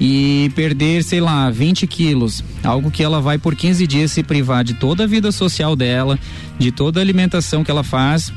e 0.04 0.52
perder, 0.56 1.04
sei 1.04 1.22
lá, 1.22 1.52
20 1.52 1.86
quilos. 1.86 2.44
Algo 2.64 2.90
que 2.90 3.04
ela 3.04 3.22
vai 3.22 3.38
por 3.38 3.56
15 3.56 3.86
dias 3.86 4.12
se 4.12 4.24
privar 4.24 4.64
de 4.64 4.74
toda 4.74 5.04
a 5.04 5.08
vida 5.08 5.32
social 5.32 5.76
dela, 5.76 6.18
de 6.58 6.72
toda 6.72 7.00
a 7.00 7.04
alimentação 7.04 7.64
que 7.64 7.70
ela 7.70 7.84
faz 7.84 8.34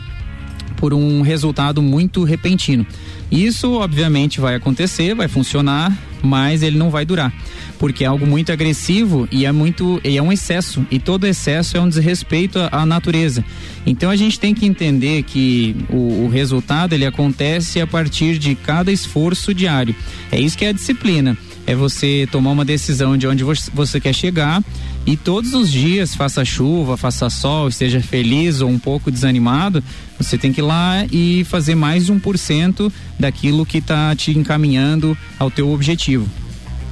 por 0.77 0.93
um 0.93 1.23
resultado 1.23 1.81
muito 1.81 2.23
repentino. 2.23 2.87
Isso, 3.33 3.73
obviamente, 3.73 4.41
vai 4.41 4.55
acontecer, 4.55 5.15
vai 5.15 5.27
funcionar, 5.27 5.91
mas 6.23 6.63
ele 6.63 6.77
não 6.77 6.91
vai 6.91 7.07
durar, 7.07 7.33
porque 7.79 8.05
é 8.05 8.07
algo 8.07 8.27
muito 8.27 8.53
agressivo 8.53 9.27
e 9.33 9.47
é 9.47 9.53
muito 9.53 9.99
e 10.05 10.19
é 10.19 10.23
um 10.23 10.31
excesso 10.31 10.87
e 10.91 10.99
todo 10.99 11.27
excesso 11.27 11.79
é 11.79 11.81
um 11.81 11.89
desrespeito 11.89 12.59
à, 12.59 12.83
à 12.83 12.87
natureza. 12.87 13.43
Então 13.87 14.11
a 14.11 14.17
gente 14.17 14.39
tem 14.39 14.55
que 14.55 14.67
entender 14.67 15.23
que 15.23 15.75
o, 15.89 16.25
o, 16.25 16.29
resultado 16.29 16.93
ele 16.93 17.07
acontece 17.07 17.81
a 17.81 17.87
partir 17.87 18.37
de 18.39 18.55
cada 18.55 18.93
esforço 18.93 19.55
diário. 19.55 19.95
É 20.31 20.39
isso 20.39 20.57
que 20.59 20.67
é 20.67 20.69
a 20.69 20.73
disciplina. 20.73 21.37
É 21.67 21.75
você 21.75 22.29
tomar 22.31 22.51
uma 22.51 22.65
decisão 22.65 23.17
de 23.17 23.27
onde 23.27 23.43
você 23.43 24.01
quer 24.01 24.15
chegar 24.15 24.63
e 25.07 25.17
todos 25.17 25.53
os 25.53 25.71
dias, 25.71 26.15
faça 26.15 26.45
chuva, 26.45 26.97
faça 26.97 27.29
sol, 27.29 27.69
esteja 27.69 28.01
feliz 28.01 28.61
ou 28.61 28.71
um 28.71 28.79
pouco 28.79 29.11
desanimado, 29.11 29.83
você 30.19 30.39
tem 30.39 30.53
que 30.53 30.61
ir 30.61 30.65
lá 30.65 31.05
e 31.13 31.45
fazer 31.45 31.75
mais 31.75 32.09
um 32.09 32.19
por 32.19 32.39
cento 32.39 32.93
daquilo 33.19 33.67
que 33.67 33.79
está 33.79 34.15
te 34.17 34.31
encaminhando 34.31 35.17
ao 35.39 35.51
teu 35.51 35.71
objetivo. 35.71 36.29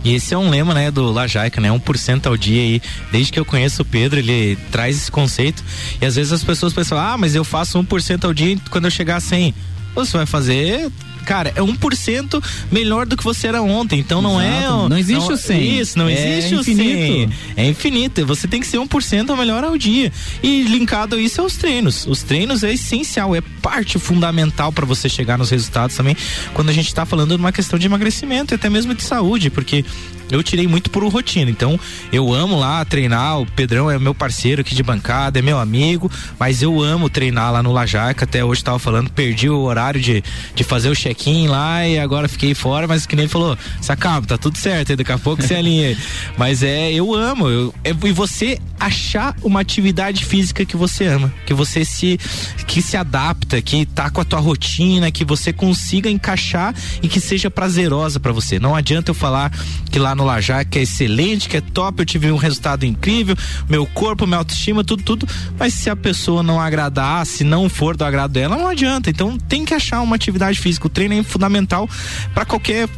E 0.05 0.15
esse 0.15 0.35
é 0.35 0.39
um 0.39 0.51
lema, 0.51 0.75
né, 0.75 0.91
do 0.91 1.13
Lajaica, 1.13 1.61
né? 1.61 1.69
1% 1.71 2.27
ao 2.27 2.37
dia 2.37 2.61
aí. 2.61 2.83
Desde 3.13 3.31
que 3.31 3.39
eu 3.39 3.45
conheço 3.45 3.83
o 3.83 3.85
Pedro, 3.85 4.19
ele 4.19 4.59
traz 4.73 4.97
esse 4.97 5.11
conceito. 5.11 5.63
E 6.01 6.05
às 6.05 6.17
vezes 6.17 6.33
as 6.33 6.43
pessoas 6.43 6.73
pensam, 6.73 6.99
ah, 6.99 7.17
mas 7.17 7.37
eu 7.37 7.45
faço 7.45 7.79
1% 7.79 8.25
ao 8.25 8.35
dia 8.35 8.59
quando 8.69 8.87
eu 8.87 8.91
chegar 8.91 9.17
a 9.17 9.21
100. 9.21 9.55
Você 9.95 10.17
vai 10.17 10.27
fazer 10.27 10.91
cara, 11.23 11.51
é 11.55 11.61
1% 11.61 12.43
melhor 12.71 13.07
do 13.07 13.17
que 13.17 13.25
você 13.25 13.49
era 13.49 13.63
ontem. 13.63 14.01
Então 14.01 14.21
não 14.21 14.41
é 14.41 14.59
Exato. 14.59 14.87
é. 14.87 14.89
Não 14.89 14.99
existe 14.99 15.29
não, 15.29 15.35
o 15.35 15.37
100. 15.37 15.79
Isso, 15.81 15.99
não 15.99 16.09
é 16.09 16.39
existe 16.39 16.55
infinito. 16.55 17.29
o 17.33 17.33
100. 17.33 17.55
É 17.57 17.67
infinito. 17.67 18.27
Você 18.27 18.49
tem 18.49 18.61
que 18.61 18.67
ser 18.67 18.79
1% 18.79 19.37
melhor 19.37 19.65
ao 19.65 19.77
dia. 19.77 20.13
E 20.43 20.63
linkado 20.63 21.17
a 21.17 21.21
isso 21.21 21.41
é 21.41 21.45
os 21.45 21.57
treinos. 21.57 22.07
Os 22.07 22.23
treinos 22.23 22.63
é 22.63 22.73
essencial, 22.73 23.35
é 23.35 23.41
parte 23.41 23.99
fundamental 23.99 24.73
para 24.73 24.85
você 24.85 25.09
chegar 25.09 25.39
nos 25.39 25.51
resultados 25.51 25.97
também. 25.97 26.17
Quando 26.55 26.69
a 26.71 26.73
gente 26.73 26.87
está 26.87 27.05
falando 27.05 27.31
de 27.31 27.37
uma 27.41 27.53
questão 27.53 27.79
de 27.79 27.87
emagrecimento 27.87 28.53
e 28.53 28.57
até 28.57 28.69
mesmo 28.69 28.95
de 28.95 29.03
saúde, 29.03 29.51
porque 29.51 29.85
eu 30.31 30.43
tirei 30.43 30.67
muito 30.67 30.91
por 30.91 31.03
rotina. 31.09 31.51
Então, 31.51 31.79
eu 32.13 32.33
amo 32.33 32.59
lá 32.59 32.85
treinar. 32.85 33.41
O 33.41 33.47
Pedrão 33.47 33.91
é 33.91 33.99
meu 33.99 34.15
parceiro 34.15 34.61
aqui 34.61 34.75
de 34.75 34.83
bancada, 34.83 35.39
é 35.39 35.43
meu 35.43 35.59
amigo, 35.59 36.11
mas 36.39 36.63
eu 36.63 36.83
amo 36.83 37.09
treinar 37.09 37.53
lá 37.53 37.63
no 37.63 37.73
Lajaca. 37.73 38.25
Até 38.25 38.45
hoje 38.45 38.61
estava 38.61 38.79
falando, 38.79 39.11
perdi 39.11 39.49
o 39.49 39.61
horário 39.61 40.01
de, 40.01 40.23
de 40.55 40.65
fazer 40.65 40.89
o 40.89 40.95
check-in 40.95 41.49
lá 41.49 41.87
e 41.87 41.99
agora 41.99 42.29
fiquei 42.29 42.55
fora, 42.55 42.87
mas 42.87 43.07
que 43.07 43.17
nem 43.17 43.25
ele 43.25 43.33
falou, 43.33 43.57
se 43.81 43.93
acaba, 43.93 44.27
tá 44.27 44.37
tudo 44.37 44.59
certo, 44.59 44.97
daqui 44.97 45.13
a 45.13 45.19
pouco 45.19 45.43
você 45.43 45.55
alinha. 45.55 45.97
mas 46.37 46.63
é, 46.63 46.93
eu 46.93 47.15
amo. 47.15 47.49
Eu, 47.49 47.75
é, 47.85 47.91
e 47.91 48.13
você 48.13 48.59
achar 48.79 49.37
uma 49.43 49.61
atividade 49.61 50.25
física 50.25 50.65
que 50.65 50.77
você 50.77 51.07
ama, 51.07 51.33
que 51.47 51.55
você 51.55 51.85
se 51.85 52.19
que 52.67 52.81
se 52.81 52.97
adapta, 52.97 53.61
que 53.61 53.85
tá 53.85 54.11
com 54.11 54.21
a 54.21 54.25
tua 54.25 54.41
rotina, 54.41 55.11
que 55.11 55.25
você 55.25 55.53
consiga 55.53 56.11
encaixar 56.11 56.75
e 57.03 57.09
que 57.09 57.21
seja 57.21 57.51
prazerosa 57.51 58.19
para 58.19 58.33
você. 58.33 58.59
Não 58.59 58.75
adianta 58.75 59.11
eu 59.11 59.15
falar 59.15 59.53
que 59.91 59.99
lá 59.99 60.15
no 60.15 60.22
no 60.23 60.27
Lajá, 60.27 60.65
que 60.65 60.79
é 60.79 60.83
excelente, 60.83 61.49
que 61.49 61.57
é 61.57 61.61
top, 61.61 62.01
eu 62.01 62.07
tive 62.07 62.31
um 62.31 62.37
resultado 62.37 62.87
incrível, 62.87 63.37
meu 63.69 63.85
corpo, 63.87 64.27
minha 64.27 64.39
autoestima, 64.39 64.85
tudo, 64.85 65.03
tudo. 65.03 65.27
Mas 65.59 65.75
se 65.75 65.91
a 65.91 65.97
pessoa 65.97 66.43
não 66.43 66.61
agradar, 66.61 67.27
se 67.27 67.43
não 67.43 67.69
for 67.69 67.97
do 67.97 68.05
agrado 68.05 68.33
dela, 68.33 68.57
não 68.57 68.69
adianta. 68.69 69.11
Então 69.11 69.37
tem 69.37 69.65
que 69.65 69.75
achar 69.75 70.01
uma 70.01 70.15
atividade 70.15 70.59
física. 70.61 70.87
O 70.87 70.91
treino 70.91 71.15
é 71.15 71.23
fundamental 71.23 71.89
para 72.33 72.45
qualquer 72.45 72.89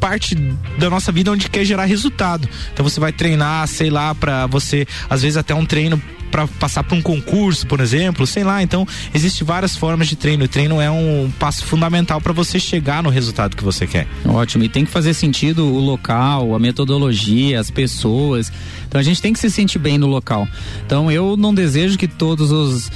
parte 0.00 0.34
da 0.76 0.90
nossa 0.90 1.12
vida 1.12 1.30
onde 1.30 1.48
quer 1.48 1.64
gerar 1.64 1.84
resultado. 1.84 2.48
Então 2.72 2.82
você 2.82 2.98
vai 2.98 3.12
treinar, 3.12 3.66
sei 3.68 3.88
lá, 3.88 4.14
para 4.14 4.46
você, 4.46 4.86
às 5.08 5.22
vezes 5.22 5.36
até 5.36 5.54
um 5.54 5.64
treino 5.64 6.02
para 6.34 6.48
passar 6.48 6.82
para 6.82 6.96
um 6.96 7.00
concurso, 7.00 7.64
por 7.64 7.78
exemplo, 7.78 8.26
sei 8.26 8.42
lá. 8.42 8.60
Então, 8.60 8.84
existe 9.14 9.44
várias 9.44 9.76
formas 9.76 10.08
de 10.08 10.16
treino. 10.16 10.46
O 10.46 10.48
treino 10.48 10.80
é 10.80 10.90
um 10.90 11.30
passo 11.38 11.64
fundamental 11.64 12.20
para 12.20 12.32
você 12.32 12.58
chegar 12.58 13.04
no 13.04 13.08
resultado 13.08 13.56
que 13.56 13.62
você 13.62 13.86
quer. 13.86 14.08
Ótimo. 14.24 14.64
E 14.64 14.68
tem 14.68 14.84
que 14.84 14.90
fazer 14.90 15.14
sentido 15.14 15.64
o 15.64 15.78
local, 15.78 16.52
a 16.52 16.58
metodologia, 16.58 17.60
as 17.60 17.70
pessoas. 17.70 18.50
Então 18.94 19.00
a 19.00 19.04
gente 19.04 19.22
tem 19.22 19.32
que 19.32 19.38
se 19.38 19.50
sentir 19.50 19.78
bem 19.78 19.98
no 19.98 20.08
local. 20.08 20.46
Então 20.86 21.10
eu 21.10 21.36
não 21.36 21.54
desejo 21.54 21.98
que 21.98 22.08
todos 22.08 22.50
os 22.50 22.86
uh, 22.86 22.92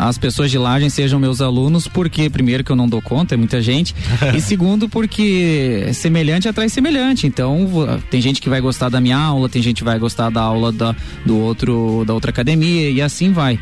as 0.00 0.16
pessoas 0.16 0.50
de 0.50 0.56
Lajem 0.56 0.88
sejam 0.88 1.20
meus 1.20 1.42
alunos, 1.42 1.86
porque 1.86 2.30
primeiro 2.30 2.64
que 2.64 2.72
eu 2.72 2.76
não 2.76 2.88
dou 2.88 3.02
conta, 3.02 3.34
é 3.34 3.36
muita 3.36 3.60
gente, 3.60 3.94
e 4.34 4.40
segundo 4.40 4.88
porque 4.88 5.90
semelhante 5.92 6.48
atrai 6.48 6.70
semelhante. 6.70 7.26
Então 7.26 7.68
tem 8.10 8.20
gente 8.20 8.40
que 8.40 8.48
vai 8.48 8.62
gostar 8.62 8.88
da 8.88 8.98
minha 8.98 9.18
aula, 9.18 9.46
tem 9.46 9.62
gente 9.62 9.78
que 9.78 9.84
vai 9.84 9.98
gostar 9.98 10.30
da 10.30 10.40
aula 10.40 10.72
da, 10.72 10.96
do 11.26 11.38
outro 11.38 12.04
da 12.06 12.14
outra 12.14 12.30
academia 12.30 12.81
e 12.90 13.02
assim 13.02 13.32
vai. 13.32 13.58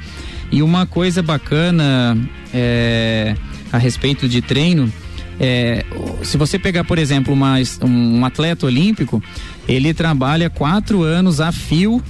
E 0.50 0.62
uma 0.62 0.86
coisa 0.86 1.22
bacana 1.22 2.16
é, 2.52 3.36
a 3.72 3.78
respeito 3.78 4.28
de 4.28 4.42
treino 4.42 4.92
é, 5.42 5.86
se 6.22 6.36
você 6.36 6.58
pegar, 6.58 6.84
por 6.84 6.98
exemplo, 6.98 7.32
uma, 7.32 7.54
um 7.82 8.26
atleta 8.26 8.66
olímpico, 8.66 9.22
ele 9.66 9.94
trabalha 9.94 10.50
quatro 10.50 11.02
anos 11.02 11.40
a 11.40 11.50
fio, 11.50 12.02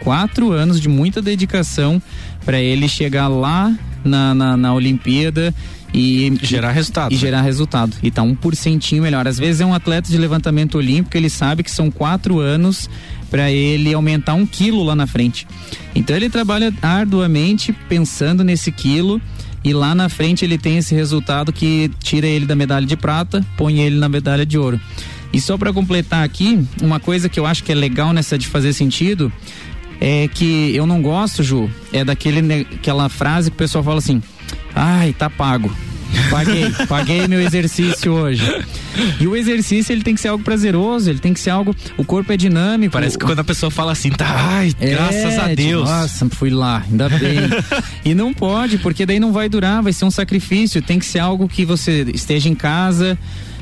quatro 0.00 0.52
anos 0.52 0.78
de 0.78 0.86
muita 0.86 1.22
dedicação 1.22 2.00
para 2.44 2.60
ele 2.60 2.86
chegar 2.86 3.28
lá 3.28 3.74
na, 4.04 4.34
na, 4.34 4.56
na 4.58 4.74
Olimpíada 4.74 5.54
e 5.94 6.38
gerar 6.42 6.72
resultado. 6.72 7.14
E 7.14 7.16
gerar 7.16 7.40
resultado. 7.40 7.96
E 8.02 8.10
tá 8.10 8.22
um 8.22 8.34
porcentinho 8.34 9.02
melhor. 9.02 9.26
Às 9.26 9.38
vezes 9.38 9.62
é 9.62 9.66
um 9.66 9.72
atleta 9.72 10.10
de 10.10 10.18
levantamento 10.18 10.76
olímpico, 10.76 11.16
ele 11.16 11.30
sabe 11.30 11.62
que 11.62 11.70
são 11.70 11.90
quatro 11.90 12.40
anos 12.40 12.90
para 13.30 13.50
ele 13.50 13.94
aumentar 13.94 14.34
um 14.34 14.44
quilo 14.44 14.84
lá 14.84 14.94
na 14.94 15.06
frente. 15.06 15.46
Então 15.96 16.14
ele 16.14 16.28
trabalha 16.28 16.72
arduamente 16.82 17.72
pensando 17.88 18.44
nesse 18.44 18.70
quilo 18.70 19.20
e 19.64 19.72
lá 19.72 19.94
na 19.94 20.10
frente 20.10 20.44
ele 20.44 20.58
tem 20.58 20.76
esse 20.76 20.94
resultado 20.94 21.52
que 21.52 21.90
tira 22.00 22.26
ele 22.26 22.44
da 22.44 22.54
medalha 22.54 22.86
de 22.86 22.96
prata, 22.96 23.44
põe 23.56 23.80
ele 23.80 23.96
na 23.96 24.08
medalha 24.08 24.44
de 24.44 24.58
ouro. 24.58 24.78
E 25.32 25.40
só 25.40 25.56
para 25.56 25.72
completar 25.72 26.22
aqui, 26.22 26.64
uma 26.82 27.00
coisa 27.00 27.28
que 27.30 27.40
eu 27.40 27.46
acho 27.46 27.64
que 27.64 27.72
é 27.72 27.74
legal 27.74 28.12
nessa 28.12 28.36
de 28.36 28.46
fazer 28.46 28.74
sentido 28.74 29.32
é 29.98 30.28
que 30.28 30.76
eu 30.76 30.86
não 30.86 31.00
gosto, 31.00 31.42
Ju, 31.42 31.70
é 31.90 32.04
daquele 32.04 32.66
aquela 32.74 33.08
frase 33.08 33.50
que 33.50 33.54
o 33.54 33.58
pessoal 33.58 33.82
fala 33.82 33.98
assim: 33.98 34.22
"Ai, 34.74 35.14
tá 35.14 35.30
pago". 35.30 35.74
Paguei, 36.30 36.70
paguei 36.88 37.28
meu 37.28 37.40
exercício 37.40 38.12
hoje. 38.12 38.42
E 39.20 39.26
o 39.26 39.36
exercício 39.36 39.92
ele 39.92 40.02
tem 40.02 40.14
que 40.14 40.20
ser 40.20 40.28
algo 40.28 40.42
prazeroso, 40.42 41.10
ele 41.10 41.18
tem 41.18 41.32
que 41.32 41.40
ser 41.40 41.50
algo. 41.50 41.74
O 41.96 42.04
corpo 42.04 42.32
é 42.32 42.36
dinâmico. 42.36 42.92
Parece 42.92 43.18
que 43.18 43.24
quando 43.24 43.40
a 43.40 43.44
pessoa 43.44 43.70
fala 43.70 43.92
assim, 43.92 44.10
tá, 44.10 44.26
ai, 44.26 44.72
é, 44.80 44.90
graças 44.90 45.38
a 45.38 45.54
Deus. 45.54 45.88
Nossa, 45.88 46.28
fui 46.30 46.50
lá, 46.50 46.82
ainda 46.88 47.08
bem. 47.08 47.38
e 48.04 48.14
não 48.14 48.32
pode, 48.32 48.78
porque 48.78 49.04
daí 49.06 49.20
não 49.20 49.32
vai 49.32 49.48
durar, 49.48 49.82
vai 49.82 49.92
ser 49.92 50.04
um 50.04 50.10
sacrifício. 50.10 50.80
Tem 50.82 50.98
que 50.98 51.06
ser 51.06 51.18
algo 51.18 51.48
que 51.48 51.64
você 51.64 52.06
esteja 52.14 52.48
em 52.48 52.54
casa 52.54 53.18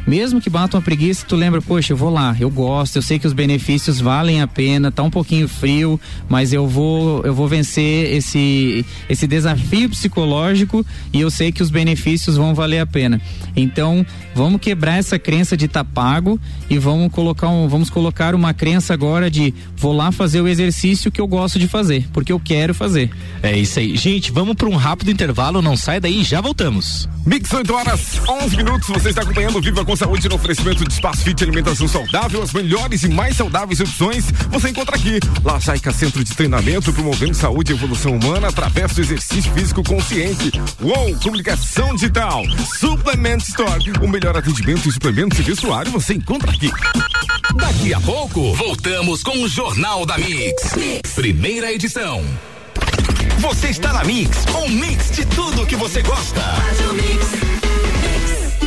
mesmo 0.06 0.40
que 0.40 0.50
bata 0.50 0.76
uma 0.76 0.82
preguiça, 0.82 1.24
tu 1.26 1.36
lembra, 1.36 1.62
poxa, 1.62 1.92
eu 1.92 1.96
vou 1.96 2.10
lá, 2.10 2.36
eu 2.38 2.50
gosto, 2.50 2.96
eu 2.96 3.02
sei 3.02 3.18
que 3.18 3.26
os 3.26 3.32
benefícios 3.32 4.00
valem 4.00 4.40
a 4.40 4.46
pena, 4.46 4.92
tá 4.92 5.02
um 5.02 5.10
pouquinho 5.10 5.48
frio, 5.48 6.00
mas 6.28 6.52
eu 6.52 6.66
vou, 6.66 7.24
eu 7.24 7.34
vou 7.34 7.48
vencer 7.48 8.12
esse 8.14 8.84
esse 9.08 9.26
desafio 9.26 9.88
psicológico 9.90 10.84
e 11.12 11.20
eu 11.20 11.30
sei 11.30 11.52
que 11.52 11.62
os 11.62 11.70
benefícios 11.70 12.36
vão 12.36 12.54
valer 12.54 12.80
a 12.80 12.86
pena. 12.86 13.20
Então, 13.56 14.04
vamos 14.34 14.60
quebrar 14.60 14.98
essa 14.98 15.18
crença 15.18 15.56
de 15.56 15.68
tá 15.68 15.84
pago 15.84 16.38
e 16.68 16.78
vamos 16.78 17.12
colocar 17.12 17.48
um, 17.48 17.68
vamos 17.68 17.90
colocar 17.90 18.34
uma 18.34 18.52
crença 18.52 18.92
agora 18.92 19.30
de 19.30 19.54
vou 19.76 19.92
lá 19.92 20.12
fazer 20.12 20.40
o 20.40 20.48
exercício 20.48 21.10
que 21.10 21.20
eu 21.20 21.26
gosto 21.26 21.58
de 21.58 21.66
fazer, 21.66 22.06
porque 22.12 22.32
eu 22.32 22.40
quero 22.40 22.74
fazer. 22.74 23.10
É 23.42 23.56
isso 23.56 23.78
aí. 23.78 23.96
Gente, 23.96 24.32
vamos 24.32 24.54
para 24.54 24.68
um 24.68 24.76
rápido 24.76 25.10
intervalo, 25.10 25.62
não 25.62 25.76
sai 25.76 26.00
daí, 26.00 26.22
já 26.22 26.40
voltamos. 26.40 27.08
Mix 27.26 27.52
8 27.52 27.72
horas, 27.72 28.20
11 28.28 28.56
minutos, 28.56 28.88
você 28.88 29.08
está 29.08 29.22
acompanhando 29.22 29.60
Viva 29.60 29.84
com 29.84 29.93
com 29.94 29.96
saúde 29.96 30.28
no 30.28 30.34
oferecimento 30.34 30.84
de 30.84 30.92
espaço 30.92 31.22
fit 31.22 31.40
alimentação 31.44 31.86
saudável, 31.86 32.42
as 32.42 32.52
melhores 32.52 33.04
e 33.04 33.08
mais 33.08 33.36
saudáveis 33.36 33.78
opções 33.78 34.24
você 34.50 34.70
encontra 34.70 34.96
aqui. 34.96 35.20
Lajaica 35.44 35.92
Centro 35.92 36.24
de 36.24 36.34
Treinamento, 36.34 36.92
promovendo 36.92 37.34
saúde 37.34 37.72
e 37.72 37.76
evolução 37.76 38.16
humana 38.16 38.48
através 38.48 38.92
do 38.92 39.00
exercício 39.00 39.52
físico 39.52 39.84
consciente. 39.84 40.50
UOL, 40.80 41.14
comunicação 41.22 41.94
digital. 41.94 42.42
Suplement 42.76 43.38
Store, 43.38 43.92
o 44.02 44.08
melhor 44.08 44.36
atendimento 44.36 44.88
em 44.88 44.90
suplementos 44.90 45.38
e 45.38 45.42
vestuário 45.42 45.92
você 45.92 46.14
encontra 46.14 46.50
aqui. 46.50 46.72
Daqui 47.54 47.94
a 47.94 48.00
pouco, 48.00 48.52
voltamos 48.54 49.22
com 49.22 49.44
o 49.44 49.48
Jornal 49.48 50.04
da 50.04 50.18
mix. 50.18 50.72
Primeira 51.14 51.72
edição. 51.72 52.24
Você 53.38 53.68
está 53.68 53.92
na 53.92 54.04
Mix, 54.04 54.38
um 54.56 54.68
mix 54.68 55.10
de 55.12 55.24
tudo 55.26 55.66
que 55.66 55.76
você 55.76 56.02
gosta. 56.02 56.40
Faz 56.40 56.80
o 56.80 56.94
mix. 56.94 57.63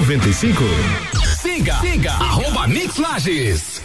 95. 0.00 0.64
Siga, 1.42 1.74
siga, 1.80 2.12
arroba 2.12 2.66
Mix 2.66 2.96
Lages. 2.96 3.82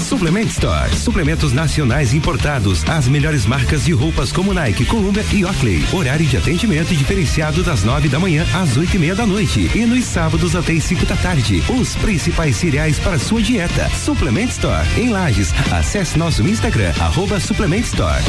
Suplement 0.00 0.46
Store. 0.46 0.94
Suplementos 0.94 1.52
nacionais 1.52 2.14
importados. 2.14 2.84
As 2.88 3.08
melhores 3.08 3.44
marcas 3.44 3.84
de 3.84 3.92
roupas 3.92 4.30
como 4.30 4.54
Nike, 4.54 4.84
Columbia 4.84 5.24
e 5.32 5.44
Oakley. 5.44 5.84
Horário 5.92 6.24
de 6.24 6.36
atendimento 6.36 6.94
diferenciado 6.94 7.64
das 7.64 7.82
nove 7.82 8.08
da 8.08 8.20
manhã 8.20 8.46
às 8.54 8.76
oito 8.76 8.94
e 8.94 8.98
meia 8.98 9.16
da 9.16 9.26
noite. 9.26 9.68
E 9.74 9.84
nos 9.84 10.04
sábados 10.04 10.54
até 10.54 10.74
as 10.74 10.84
cinco 10.84 11.04
da 11.04 11.16
tarde. 11.16 11.64
Os 11.68 11.96
principais 11.96 12.56
cereais 12.56 13.00
para 13.00 13.18
sua 13.18 13.42
dieta. 13.42 13.90
Suplement 13.90 14.50
Store. 14.50 14.86
Em 14.96 15.10
Lages. 15.10 15.52
Acesse 15.72 16.16
nosso 16.16 16.42
Instagram, 16.42 16.92
arroba 17.00 17.40
Suplement 17.40 17.80
Store. 17.80 18.22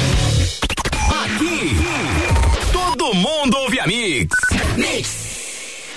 Aqui, 1.23 1.75
todo 2.73 3.13
mundo 3.13 3.57
ouve 3.57 3.79
a 3.79 3.85
Mix. 3.85 4.27
Mix. 4.75 5.24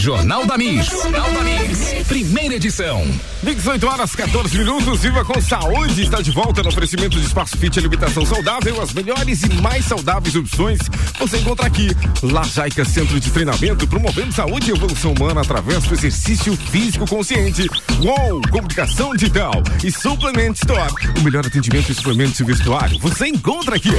Jornal 0.00 0.46
da 0.46 0.56
Mix. 0.56 0.86
Jornal 0.86 1.30
da 1.32 1.42
Mix. 1.42 2.06
Primeira 2.06 2.54
edição. 2.54 3.04
18 3.42 3.86
horas 3.86 4.14
14 4.14 4.56
minutos. 4.56 5.00
Viva 5.00 5.24
com 5.24 5.40
saúde. 5.40 6.02
Está 6.02 6.22
de 6.22 6.30
volta 6.30 6.62
no 6.62 6.68
oferecimento 6.68 7.18
de 7.18 7.26
Espaço 7.26 7.56
Fit 7.56 7.78
Alimentação 7.78 8.24
Saudável. 8.24 8.80
As 8.80 8.92
melhores 8.92 9.42
e 9.42 9.52
mais 9.60 9.84
saudáveis 9.84 10.34
opções 10.36 10.78
você 11.18 11.38
encontra 11.38 11.66
aqui. 11.66 11.88
Lajaica 12.22 12.84
Centro 12.84 13.18
de 13.18 13.30
Treinamento, 13.30 13.86
promovendo 13.86 14.32
saúde 14.32 14.70
e 14.70 14.74
evolução 14.74 15.12
humana 15.12 15.40
através 15.40 15.82
do 15.84 15.94
exercício 15.94 16.56
físico 16.56 17.06
consciente. 17.06 17.66
UOL, 18.00 18.40
comunicação 18.50 19.14
digital 19.14 19.52
e 19.82 19.90
Suplement 19.90 20.52
Store. 20.54 20.92
O 21.18 21.22
melhor 21.22 21.44
atendimento 21.44 21.90
em 21.90 21.94
suplementos 21.94 22.38
e 22.38 22.44
vestuário 22.44 22.98
você 23.00 23.26
encontra 23.26 23.76
aqui. 23.76 23.92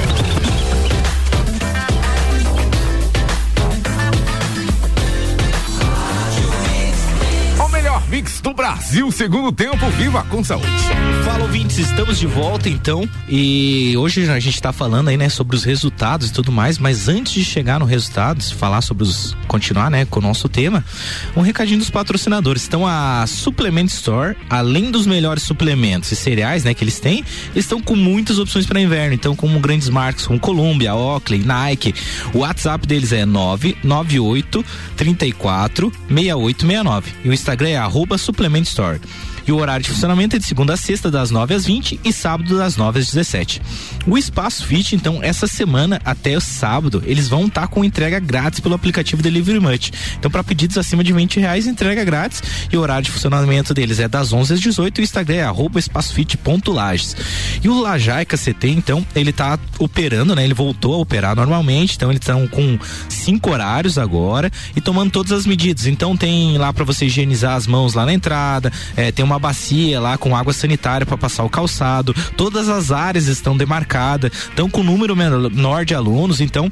Do 8.41 8.53
Brasil, 8.53 9.11
segundo 9.11 9.51
tempo, 9.51 9.89
viva 9.91 10.23
com 10.29 10.43
saúde. 10.43 10.67
Fala 11.25 11.43
ouvintes, 11.43 11.77
estamos 11.77 12.17
de 12.17 12.25
volta 12.25 12.69
então 12.69 13.07
e 13.27 13.95
hoje 13.97 14.29
a 14.29 14.39
gente 14.39 14.55
está 14.55 14.71
falando 14.71 15.09
aí, 15.09 15.17
né, 15.17 15.27
sobre 15.27 15.55
os 15.55 15.63
resultados 15.63 16.29
e 16.29 16.33
tudo 16.33 16.51
mais, 16.51 16.77
mas 16.77 17.09
antes 17.09 17.33
de 17.33 17.43
chegar 17.43 17.79
no 17.79 17.85
resultados, 17.85 18.51
falar 18.51 18.81
sobre 18.81 19.03
os, 19.03 19.35
continuar, 19.47 19.91
né, 19.91 20.05
com 20.05 20.19
o 20.19 20.23
nosso 20.23 20.47
tema, 20.47 20.85
um 21.35 21.41
recadinho 21.41 21.79
dos 21.79 21.89
patrocinadores. 21.89 22.65
Então 22.65 22.87
a 22.87 23.25
Suplement 23.27 23.87
Store, 23.87 24.35
além 24.49 24.91
dos 24.91 25.05
melhores 25.05 25.43
suplementos 25.43 26.11
e 26.11 26.15
cereais, 26.15 26.63
né, 26.63 26.73
que 26.73 26.83
eles 26.83 26.99
têm, 26.99 27.23
eles 27.51 27.65
estão 27.65 27.81
com 27.81 27.95
muitas 27.95 28.39
opções 28.39 28.65
para 28.65 28.79
inverno, 28.79 29.13
então 29.13 29.35
como 29.35 29.59
grandes 29.59 29.89
marcas 29.89 30.25
como 30.27 30.39
Columbia, 30.39 30.95
Oakley, 30.95 31.39
Nike. 31.43 31.93
O 32.33 32.39
WhatsApp 32.39 32.87
deles 32.87 33.11
é 33.11 33.25
998 33.25 34.63
34 34.95 35.91
6869 36.07 37.11
e 37.25 37.29
o 37.29 37.33
Instagram 37.33 37.69
é 37.69 37.77
arroba 37.77 38.17
Suplement 38.19 38.67
Store. 38.67 38.99
E 39.49 39.51
o 39.51 39.57
horário 39.57 39.83
de 39.83 39.89
funcionamento 39.89 40.35
é 40.35 40.39
de 40.39 40.45
segunda 40.45 40.75
a 40.75 40.77
sexta, 40.77 41.09
das 41.09 41.31
9 41.31 41.55
às 41.55 41.65
20 41.65 41.99
e 42.05 42.13
sábado, 42.13 42.55
das 42.55 42.77
9 42.77 42.99
às 42.99 43.07
17. 43.07 43.59
O 44.05 44.15
Espaço 44.15 44.63
Fit, 44.63 44.95
então, 44.95 45.23
essa 45.23 45.47
semana 45.47 45.99
até 46.05 46.37
o 46.37 46.39
sábado, 46.39 47.01
eles 47.03 47.27
vão 47.27 47.47
estar 47.47 47.61
tá 47.61 47.67
com 47.67 47.83
entrega 47.83 48.19
grátis 48.19 48.59
pelo 48.59 48.75
aplicativo 48.75 49.23
Delivery 49.23 49.59
Much. 49.59 49.91
Então, 50.19 50.29
para 50.29 50.43
pedidos 50.43 50.77
acima 50.77 51.03
de 51.03 51.11
20 51.11 51.39
reais, 51.39 51.65
entrega 51.65 52.05
grátis. 52.05 52.43
E 52.71 52.77
o 52.77 52.79
horário 52.79 53.05
de 53.05 53.09
funcionamento 53.09 53.73
deles 53.73 53.99
é 53.99 54.07
das 54.07 54.31
11 54.31 54.53
às 54.53 54.61
18 54.61 54.99
e 54.99 55.01
o 55.01 55.03
Instagram 55.03 55.35
é 55.37 55.43
arroba 55.43 55.79
espacofit.lages. 55.79 57.15
E 57.63 57.67
o 57.67 57.81
Lajaica 57.81 58.37
CT, 58.37 58.67
então, 58.67 59.03
ele 59.15 59.33
tá 59.33 59.57
operando, 59.79 60.35
né? 60.35 60.43
Ele 60.43 60.53
voltou 60.53 60.93
a 60.93 60.97
operar 60.99 61.35
normalmente, 61.35 61.95
então 61.95 62.11
eles 62.11 62.21
estão 62.21 62.47
com 62.47 62.77
cinco 63.09 63.49
horários 63.49 63.97
agora 63.97 64.51
e 64.75 64.79
tomando 64.79 65.09
todas 65.09 65.31
as 65.31 65.47
medidas. 65.47 65.87
Então, 65.87 66.15
tem 66.15 66.55
lá 66.59 66.71
para 66.71 66.85
você 66.85 67.07
higienizar 67.07 67.55
as 67.55 67.65
mãos 67.65 67.95
lá 67.95 68.05
na 68.05 68.13
entrada, 68.13 68.71
é, 68.95 69.11
tem 69.11 69.25
uma 69.25 69.38
bacia 69.39 69.99
lá 69.99 70.17
com 70.17 70.35
água 70.35 70.53
sanitária 70.53 71.05
para 71.05 71.17
passar 71.17 71.43
o 71.43 71.49
calçado, 71.49 72.13
todas 72.35 72.69
as 72.69 72.91
áreas 72.91 73.27
estão 73.27 73.57
demarcadas, 73.57 74.31
estão 74.31 74.69
com 74.69 74.83
número 74.83 75.15
menor 75.15 75.85
de 75.85 75.95
alunos, 75.95 76.41
então 76.41 76.69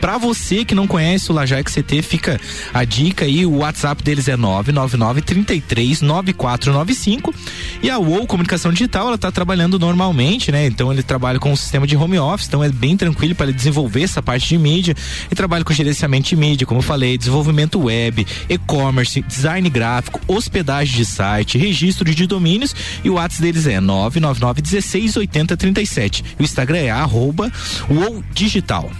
para 0.00 0.18
você 0.18 0.64
que 0.64 0.74
não 0.74 0.86
conhece 0.86 1.30
o 1.30 1.34
Lajaic 1.34 1.70
CT, 1.70 2.02
fica 2.02 2.40
a 2.72 2.84
dica 2.84 3.24
aí, 3.24 3.44
o 3.44 3.58
WhatsApp 3.58 4.02
deles 4.02 4.28
é 4.28 4.36
999 4.36 5.22
33 5.22 6.02
9495 6.02 7.34
e 7.82 7.90
a 7.90 7.98
UOL 7.98 8.26
Comunicação 8.26 8.72
Digital, 8.72 9.08
ela 9.08 9.18
tá 9.18 9.30
trabalhando 9.30 9.78
normalmente, 9.78 10.52
né? 10.52 10.66
Então 10.66 10.92
ele 10.92 11.02
trabalha 11.02 11.38
com 11.38 11.50
o 11.50 11.52
um 11.52 11.56
sistema 11.56 11.86
de 11.86 11.96
home 11.96 12.18
office, 12.18 12.46
então 12.46 12.62
é 12.62 12.68
bem 12.68 12.96
tranquilo 12.96 13.34
para 13.34 13.46
ele 13.46 13.54
desenvolver 13.54 14.02
essa 14.02 14.22
parte 14.22 14.48
de 14.48 14.58
mídia 14.58 14.94
e 15.30 15.34
trabalha 15.34 15.64
com 15.64 15.72
gerenciamento 15.72 16.28
de 16.28 16.36
mídia, 16.36 16.66
como 16.66 16.80
eu 16.80 16.84
falei, 16.84 17.18
desenvolvimento 17.18 17.78
web, 17.80 18.26
e-commerce, 18.48 19.22
design 19.22 19.68
gráfico, 19.68 20.20
hospedagem 20.26 20.96
de 20.96 21.04
site, 21.04 21.58
registro 21.58 22.04
de 22.14 22.26
domínios 22.26 22.74
e 23.02 23.10
o 23.10 23.14
WhatsApp 23.14 23.42
deles 23.42 23.66
é 23.66 23.80
999 23.80 24.62
16 24.62 25.16
80 25.16 25.56
37. 25.56 26.24
O 26.38 26.42
Instagram 26.42 26.78
é 26.78 26.90
arroba 26.90 27.50
UOL 27.88 28.22
Digital. 28.32 28.90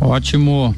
Ótimo. 0.00 0.74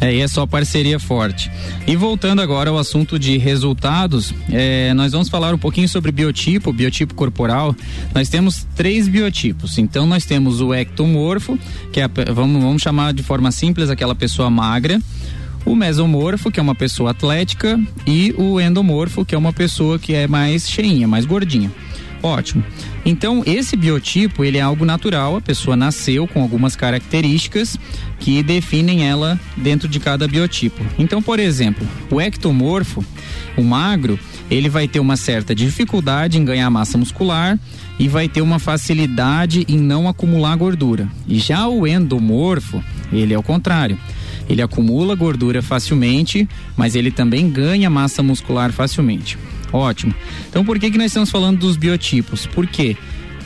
É, 0.00 0.14
e 0.14 0.20
é 0.20 0.28
só 0.28 0.46
parceria 0.46 0.98
forte. 0.98 1.50
E 1.86 1.96
voltando 1.96 2.42
agora 2.42 2.68
ao 2.68 2.76
assunto 2.76 3.18
de 3.18 3.38
resultados, 3.38 4.34
é, 4.50 4.92
nós 4.92 5.12
vamos 5.12 5.28
falar 5.30 5.54
um 5.54 5.58
pouquinho 5.58 5.88
sobre 5.88 6.12
biotipo, 6.12 6.72
biotipo 6.72 7.14
corporal. 7.14 7.74
Nós 8.14 8.28
temos 8.28 8.66
três 8.76 9.08
biotipos. 9.08 9.78
Então 9.78 10.06
nós 10.06 10.26
temos 10.26 10.60
o 10.60 10.74
ectomorfo, 10.74 11.58
que 11.92 12.00
é, 12.00 12.08
vamos, 12.08 12.62
vamos 12.62 12.82
chamar 12.82 13.14
de 13.14 13.22
forma 13.22 13.50
simples 13.50 13.88
aquela 13.88 14.14
pessoa 14.14 14.50
magra 14.50 15.00
o 15.66 15.74
mesomorfo, 15.74 16.50
que 16.50 16.60
é 16.60 16.62
uma 16.62 16.76
pessoa 16.76 17.10
atlética, 17.10 17.78
e 18.06 18.32
o 18.38 18.60
endomorfo, 18.60 19.24
que 19.24 19.34
é 19.34 19.38
uma 19.38 19.52
pessoa 19.52 19.98
que 19.98 20.14
é 20.14 20.28
mais 20.28 20.70
cheinha, 20.70 21.08
mais 21.08 21.26
gordinha. 21.26 21.72
Ótimo. 22.22 22.64
Então, 23.04 23.42
esse 23.46 23.76
biotipo, 23.76 24.44
ele 24.44 24.58
é 24.58 24.60
algo 24.60 24.84
natural, 24.84 25.36
a 25.36 25.40
pessoa 25.40 25.76
nasceu 25.76 26.26
com 26.26 26.42
algumas 26.42 26.74
características 26.74 27.78
que 28.18 28.42
definem 28.42 29.06
ela 29.06 29.38
dentro 29.56 29.88
de 29.88 30.00
cada 30.00 30.26
biotipo. 30.26 30.84
Então, 30.98 31.22
por 31.22 31.38
exemplo, 31.38 31.86
o 32.10 32.20
ectomorfo, 32.20 33.04
o 33.56 33.62
magro, 33.62 34.18
ele 34.50 34.68
vai 34.68 34.88
ter 34.88 35.00
uma 35.00 35.16
certa 35.16 35.54
dificuldade 35.54 36.38
em 36.38 36.44
ganhar 36.44 36.70
massa 36.70 36.96
muscular 36.96 37.58
e 37.98 38.08
vai 38.08 38.28
ter 38.28 38.40
uma 38.40 38.58
facilidade 38.58 39.64
em 39.68 39.78
não 39.78 40.08
acumular 40.08 40.56
gordura. 40.56 41.08
E 41.26 41.38
já 41.38 41.66
o 41.68 41.86
endomorfo, 41.86 42.82
ele 43.12 43.34
é 43.34 43.38
o 43.38 43.42
contrário 43.42 43.98
Ele 44.48 44.62
acumula 44.62 45.14
gordura 45.14 45.62
facilmente, 45.62 46.48
mas 46.76 46.94
ele 46.94 47.10
também 47.10 47.50
ganha 47.50 47.90
massa 47.90 48.22
muscular 48.22 48.72
facilmente. 48.72 49.38
Ótimo. 49.72 50.14
Então 50.48 50.64
por 50.64 50.78
que 50.78 50.90
que 50.90 50.98
nós 50.98 51.08
estamos 51.08 51.30
falando 51.30 51.58
dos 51.58 51.76
biotipos? 51.76 52.46
Por 52.46 52.66
quê? 52.66 52.96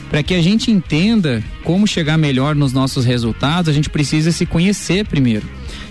Para 0.09 0.21
que 0.21 0.33
a 0.33 0.41
gente 0.41 0.69
entenda 0.69 1.41
como 1.63 1.87
chegar 1.87 2.17
melhor 2.17 2.53
nos 2.53 2.73
nossos 2.73 3.05
resultados, 3.05 3.69
a 3.69 3.73
gente 3.73 3.89
precisa 3.89 4.31
se 4.31 4.45
conhecer 4.45 5.05
primeiro. 5.05 5.47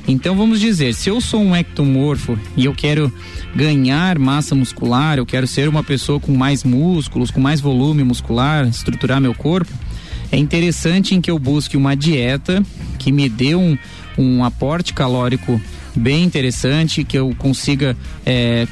Então 0.07 0.37
vamos 0.37 0.61
dizer, 0.61 0.93
se 0.95 1.09
eu 1.09 1.21
sou 1.21 1.41
um 1.41 1.57
ectomorfo 1.57 2.39
e 2.57 2.67
eu 2.67 2.75
quero 2.75 3.13
ganhar 3.55 4.19
massa 4.19 4.55
muscular, 4.55 5.17
eu 5.19 5.25
quero 5.25 5.47
ser 5.47 5.69
uma 5.69 5.83
pessoa 5.83 6.21
com 6.21 6.37
mais 6.37 6.65
músculos, 6.65 7.31
com 7.31 7.41
mais 7.41 7.61
volume 7.61 8.05
muscular, 8.05 8.67
estruturar 8.69 9.21
meu 9.21 9.35
corpo, 9.35 9.73
é 10.33 10.37
interessante 10.37 11.15
em 11.15 11.21
que 11.21 11.31
eu 11.31 11.39
busque 11.39 11.77
uma 11.77 11.97
dieta 11.97 12.63
que 12.99 13.11
me 13.11 13.29
dê 13.29 13.55
um, 13.55 13.77
um 14.17 14.45
aporte 14.45 14.93
calórico 14.93 15.61
bem 15.95 16.25
interessante, 16.25 17.05
que 17.05 17.19
eu 17.19 17.35
consiga 17.37 17.97
é, 18.25 18.67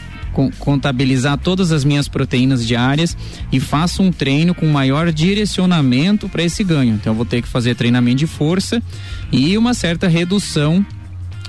contabilizar 0.59 1.39
todas 1.39 1.73
as 1.73 1.85
minhas 1.85 2.09
proteínas 2.09 2.67
diárias 2.67 3.17
e 3.51 3.59
faço 3.59 4.03
um 4.03 4.13
treino 4.13 4.55
com 4.55 4.67
maior 4.67 5.13
direcionamento 5.13 6.29
para 6.29 6.43
esse 6.43 6.63
ganho. 6.63 6.95
Então 6.95 7.13
eu 7.13 7.17
vou 7.17 7.27
ter 7.27 7.43
que 7.43 7.49
fazer 7.49 7.75
treinamento 7.75 8.19
de 8.19 8.27
força 8.27 8.83
e 9.33 9.57
uma 9.59 9.75
certa 9.75 10.09
redução 10.09 10.85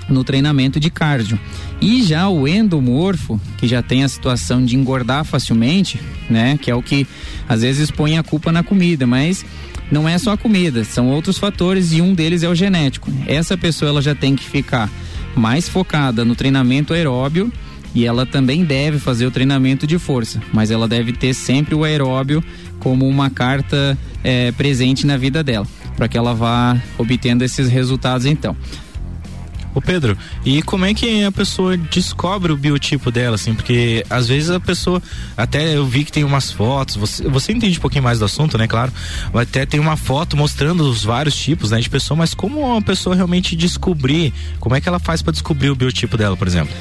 no 0.08 0.24
treinamento 0.24 0.80
de 0.80 0.90
cardio. 0.90 1.38
E 1.80 2.02
já 2.02 2.28
o 2.28 2.46
endomorfo, 2.46 3.40
que 3.56 3.66
já 3.66 3.82
tem 3.82 4.02
a 4.02 4.08
situação 4.08 4.64
de 4.64 4.76
engordar 4.76 5.24
facilmente, 5.24 6.00
né, 6.28 6.58
que 6.60 6.70
é 6.70 6.74
o 6.74 6.82
que 6.82 7.06
às 7.48 7.62
vezes 7.62 7.90
põe 7.90 8.18
a 8.18 8.22
culpa 8.22 8.52
na 8.52 8.62
comida, 8.62 9.06
mas 9.06 9.44
não 9.90 10.08
é 10.08 10.18
só 10.18 10.32
a 10.32 10.36
comida, 10.36 10.84
são 10.84 11.08
outros 11.08 11.38
fatores 11.38 11.92
e 11.92 12.00
um 12.00 12.12
deles 12.12 12.42
é 12.42 12.48
o 12.48 12.54
genético. 12.54 13.10
Essa 13.26 13.56
pessoa 13.56 13.88
ela 13.88 14.02
já 14.02 14.14
tem 14.14 14.36
que 14.36 14.44
ficar 14.44 14.90
mais 15.34 15.68
focada 15.68 16.24
no 16.24 16.34
treinamento 16.34 16.92
aeróbio 16.92 17.52
e 17.94 18.06
ela 18.06 18.24
também 18.24 18.64
deve 18.64 18.98
fazer 18.98 19.26
o 19.26 19.30
treinamento 19.30 19.86
de 19.86 19.98
força, 19.98 20.40
mas 20.52 20.70
ela 20.70 20.86
deve 20.86 21.12
ter 21.12 21.34
sempre 21.34 21.74
o 21.74 21.84
aeróbio 21.84 22.42
como 22.78 23.06
uma 23.06 23.30
carta 23.30 23.98
é, 24.22 24.52
presente 24.52 25.06
na 25.06 25.16
vida 25.16 25.42
dela, 25.42 25.66
para 25.96 26.08
que 26.08 26.16
ela 26.16 26.34
vá 26.34 26.80
obtendo 26.98 27.44
esses 27.44 27.68
resultados 27.68 28.26
então. 28.26 28.56
Ô 29.72 29.80
Pedro, 29.80 30.18
e 30.44 30.62
como 30.62 30.84
é 30.84 30.92
que 30.92 31.22
a 31.22 31.30
pessoa 31.30 31.76
descobre 31.76 32.50
o 32.50 32.56
biotipo 32.56 33.08
dela, 33.10 33.36
assim? 33.36 33.54
Porque 33.54 34.04
às 34.10 34.26
vezes 34.26 34.50
a 34.50 34.58
pessoa, 34.58 35.00
até 35.36 35.76
eu 35.76 35.86
vi 35.86 36.04
que 36.04 36.10
tem 36.10 36.24
umas 36.24 36.50
fotos, 36.50 36.96
você, 36.96 37.22
você 37.28 37.52
entende 37.52 37.78
um 37.78 37.80
pouquinho 37.80 38.02
mais 38.02 38.18
do 38.18 38.24
assunto, 38.24 38.58
né? 38.58 38.66
Claro. 38.66 38.92
Até 39.32 39.64
tem 39.64 39.78
uma 39.78 39.96
foto 39.96 40.36
mostrando 40.36 40.80
os 40.82 41.04
vários 41.04 41.36
tipos, 41.36 41.70
né, 41.70 41.78
de 41.78 41.88
pessoa, 41.88 42.18
mas 42.18 42.34
como 42.34 42.58
uma 42.58 42.82
pessoa 42.82 43.14
realmente 43.14 43.54
descobrir, 43.54 44.34
como 44.58 44.74
é 44.74 44.80
que 44.80 44.88
ela 44.88 44.98
faz 44.98 45.22
para 45.22 45.32
descobrir 45.32 45.70
o 45.70 45.76
biotipo 45.76 46.16
dela, 46.16 46.36
por 46.36 46.48
exemplo? 46.48 46.74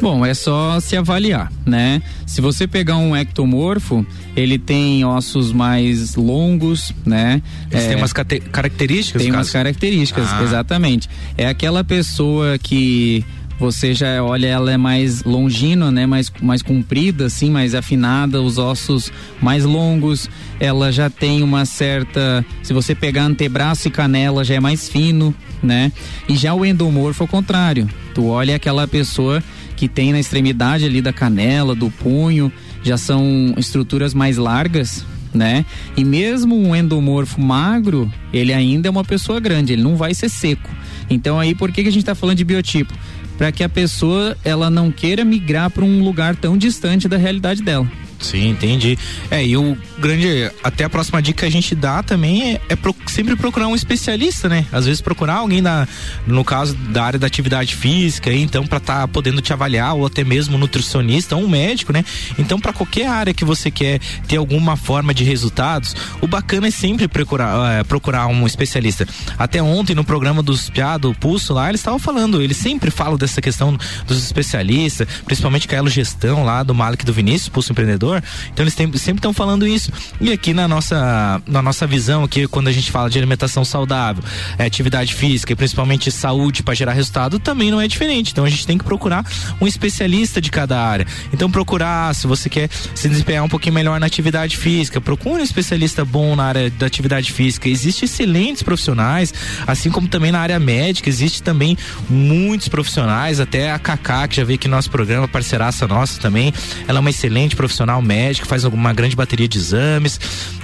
Bom, 0.00 0.24
é 0.24 0.34
só 0.34 0.78
se 0.78 0.96
avaliar, 0.96 1.50
né? 1.64 2.02
Se 2.26 2.40
você 2.40 2.66
pegar 2.66 2.96
um 2.96 3.16
ectomorfo, 3.16 4.06
ele 4.36 4.58
tem 4.58 5.04
ossos 5.04 5.52
mais 5.52 6.14
longos, 6.16 6.92
né? 7.04 7.42
Eles 7.70 7.84
é, 7.84 7.88
têm 7.88 7.96
umas 7.96 8.12
características? 8.12 9.22
Tem 9.22 9.30
umas 9.30 9.50
características, 9.50 10.28
ah. 10.30 10.42
exatamente. 10.42 11.08
É 11.36 11.46
aquela 11.46 11.82
pessoa 11.82 12.58
que 12.58 13.24
você 13.58 13.94
já 13.94 14.22
olha 14.22 14.46
ela 14.46 14.70
é 14.70 14.76
mais 14.76 15.24
longínua, 15.24 15.90
né, 15.90 16.06
mais 16.06 16.30
mais 16.42 16.60
comprida 16.60 17.26
assim, 17.26 17.50
mais 17.50 17.74
afinada, 17.74 18.42
os 18.42 18.58
ossos 18.58 19.10
mais 19.40 19.64
longos, 19.64 20.28
ela 20.60 20.92
já 20.92 21.08
tem 21.08 21.42
uma 21.42 21.64
certa, 21.64 22.44
se 22.62 22.72
você 22.72 22.94
pegar 22.94 23.24
antebraço 23.24 23.88
e 23.88 23.90
canela 23.90 24.44
já 24.44 24.56
é 24.56 24.60
mais 24.60 24.88
fino, 24.88 25.34
né? 25.62 25.90
E 26.28 26.36
já 26.36 26.52
o 26.54 26.64
endomorfo 26.64 27.24
ao 27.24 27.28
contrário. 27.28 27.88
Tu 28.14 28.26
olha 28.26 28.56
aquela 28.56 28.86
pessoa 28.86 29.42
que 29.76 29.88
tem 29.88 30.12
na 30.12 30.18
extremidade 30.18 30.84
ali 30.84 31.02
da 31.02 31.12
canela, 31.12 31.74
do 31.74 31.90
punho, 31.90 32.50
já 32.82 32.96
são 32.96 33.54
estruturas 33.56 34.14
mais 34.14 34.38
largas, 34.38 35.04
né? 35.34 35.64
E 35.96 36.04
mesmo 36.04 36.56
um 36.56 36.74
endomorfo 36.74 37.40
magro, 37.40 38.10
ele 38.32 38.52
ainda 38.52 38.88
é 38.88 38.90
uma 38.90 39.04
pessoa 39.04 39.38
grande, 39.38 39.74
ele 39.74 39.82
não 39.82 39.96
vai 39.96 40.14
ser 40.14 40.28
seco. 40.28 40.70
Então 41.10 41.38
aí 41.38 41.54
por 41.54 41.70
que, 41.70 41.82
que 41.82 41.88
a 41.88 41.92
gente 41.92 42.02
está 42.02 42.14
falando 42.14 42.38
de 42.38 42.44
biotipo? 42.44 42.94
Para 43.36 43.52
que 43.52 43.62
a 43.62 43.68
pessoa 43.68 44.36
ela 44.42 44.70
não 44.70 44.90
queira 44.90 45.24
migrar 45.24 45.70
para 45.70 45.84
um 45.84 46.02
lugar 46.02 46.34
tão 46.34 46.56
distante 46.56 47.06
da 47.06 47.18
realidade 47.18 47.62
dela. 47.62 47.86
Sim, 48.20 48.48
entendi. 48.48 48.98
É, 49.30 49.44
e 49.44 49.56
o 49.56 49.76
grande. 49.98 50.50
Até 50.64 50.84
a 50.84 50.90
próxima 50.90 51.20
dica 51.20 51.40
que 51.40 51.44
a 51.44 51.50
gente 51.50 51.74
dá 51.74 52.02
também 52.02 52.54
é, 52.54 52.60
é 52.70 52.76
pro, 52.76 52.94
sempre 53.06 53.36
procurar 53.36 53.68
um 53.68 53.74
especialista, 53.74 54.48
né? 54.48 54.66
Às 54.72 54.86
vezes 54.86 55.00
procurar 55.00 55.34
alguém 55.36 55.60
na, 55.60 55.86
no 56.26 56.44
caso 56.44 56.74
da 56.74 57.04
área 57.04 57.18
da 57.18 57.26
atividade 57.26 57.76
física, 57.76 58.32
então, 58.32 58.66
para 58.66 58.78
estar 58.78 59.00
tá 59.00 59.08
podendo 59.08 59.40
te 59.40 59.52
avaliar, 59.52 59.94
ou 59.94 60.06
até 60.06 60.24
mesmo 60.24 60.56
um 60.56 60.58
nutricionista, 60.58 61.36
um 61.36 61.48
médico, 61.48 61.92
né? 61.92 62.04
Então, 62.38 62.58
para 62.58 62.72
qualquer 62.72 63.06
área 63.06 63.34
que 63.34 63.44
você 63.44 63.70
quer 63.70 64.00
ter 64.26 64.36
alguma 64.36 64.76
forma 64.76 65.12
de 65.12 65.24
resultados, 65.24 65.94
o 66.20 66.26
bacana 66.26 66.68
é 66.68 66.70
sempre 66.70 67.06
procurar, 67.06 67.80
é, 67.80 67.84
procurar 67.84 68.26
um 68.28 68.46
especialista. 68.46 69.06
Até 69.38 69.62
ontem, 69.62 69.94
no 69.94 70.04
programa 70.04 70.42
dos 70.42 70.70
Piá, 70.70 70.96
do 70.96 71.14
Pulso 71.14 71.52
lá, 71.52 71.68
eles 71.68 71.80
estavam 71.80 71.98
falando, 71.98 72.40
eles 72.42 72.56
sempre 72.56 72.90
falam 72.90 73.18
dessa 73.18 73.42
questão 73.42 73.76
dos 74.06 74.24
especialistas, 74.24 75.06
principalmente 75.26 75.68
Caelo 75.68 75.90
Gestão 75.90 76.44
lá 76.44 76.62
do 76.62 76.74
Malik 76.74 77.04
do 77.04 77.12
Vinícius, 77.12 77.48
Pulso 77.48 77.72
Empreendedor 77.72 78.05
então 78.52 78.64
eles 78.64 78.74
tem, 78.74 78.90
sempre 78.94 79.18
estão 79.18 79.32
falando 79.32 79.66
isso. 79.66 79.90
E 80.20 80.32
aqui 80.32 80.52
na 80.52 80.68
nossa, 80.68 81.42
na 81.46 81.62
nossa 81.62 81.86
visão, 81.86 82.24
aqui, 82.24 82.46
quando 82.46 82.68
a 82.68 82.72
gente 82.72 82.90
fala 82.90 83.10
de 83.10 83.18
alimentação 83.18 83.64
saudável, 83.64 84.22
é, 84.58 84.64
atividade 84.64 85.14
física 85.14 85.52
e 85.52 85.56
principalmente 85.56 86.10
saúde 86.10 86.62
para 86.62 86.74
gerar 86.74 86.92
resultado, 86.92 87.38
também 87.38 87.70
não 87.70 87.80
é 87.80 87.88
diferente. 87.88 88.32
Então 88.32 88.44
a 88.44 88.50
gente 88.50 88.66
tem 88.66 88.78
que 88.78 88.84
procurar 88.84 89.24
um 89.60 89.66
especialista 89.66 90.40
de 90.40 90.50
cada 90.50 90.80
área. 90.80 91.06
Então 91.32 91.50
procurar, 91.50 92.14
se 92.14 92.26
você 92.26 92.48
quer 92.48 92.68
se 92.94 93.08
desempenhar 93.08 93.44
um 93.44 93.48
pouquinho 93.48 93.74
melhor 93.74 93.98
na 94.00 94.06
atividade 94.06 94.56
física, 94.56 95.00
procure 95.00 95.40
um 95.40 95.44
especialista 95.44 96.04
bom 96.04 96.36
na 96.36 96.44
área 96.44 96.70
da 96.70 96.86
atividade 96.86 97.32
física. 97.32 97.68
Existem 97.68 98.06
excelentes 98.06 98.62
profissionais, 98.62 99.32
assim 99.66 99.90
como 99.90 100.08
também 100.08 100.32
na 100.32 100.40
área 100.40 100.58
médica, 100.58 101.08
existe 101.08 101.42
também 101.42 101.76
muitos 102.08 102.68
profissionais, 102.68 103.40
até 103.40 103.70
a 103.70 103.78
Kaká, 103.78 104.28
que 104.28 104.36
já 104.36 104.44
veio 104.44 104.56
aqui 104.56 104.68
no 104.68 104.76
nosso 104.76 104.90
programa, 104.90 105.28
parceiraça 105.28 105.86
nossa 105.86 106.20
também, 106.20 106.52
ela 106.86 106.98
é 106.98 107.00
uma 107.00 107.10
excelente 107.10 107.56
profissional 107.56 107.95
médico, 108.02 108.46
faz 108.46 108.64
uma 108.64 108.92
grande 108.92 109.16
bateria 109.16 109.48
de 109.48 109.58
exames. 109.58 110.20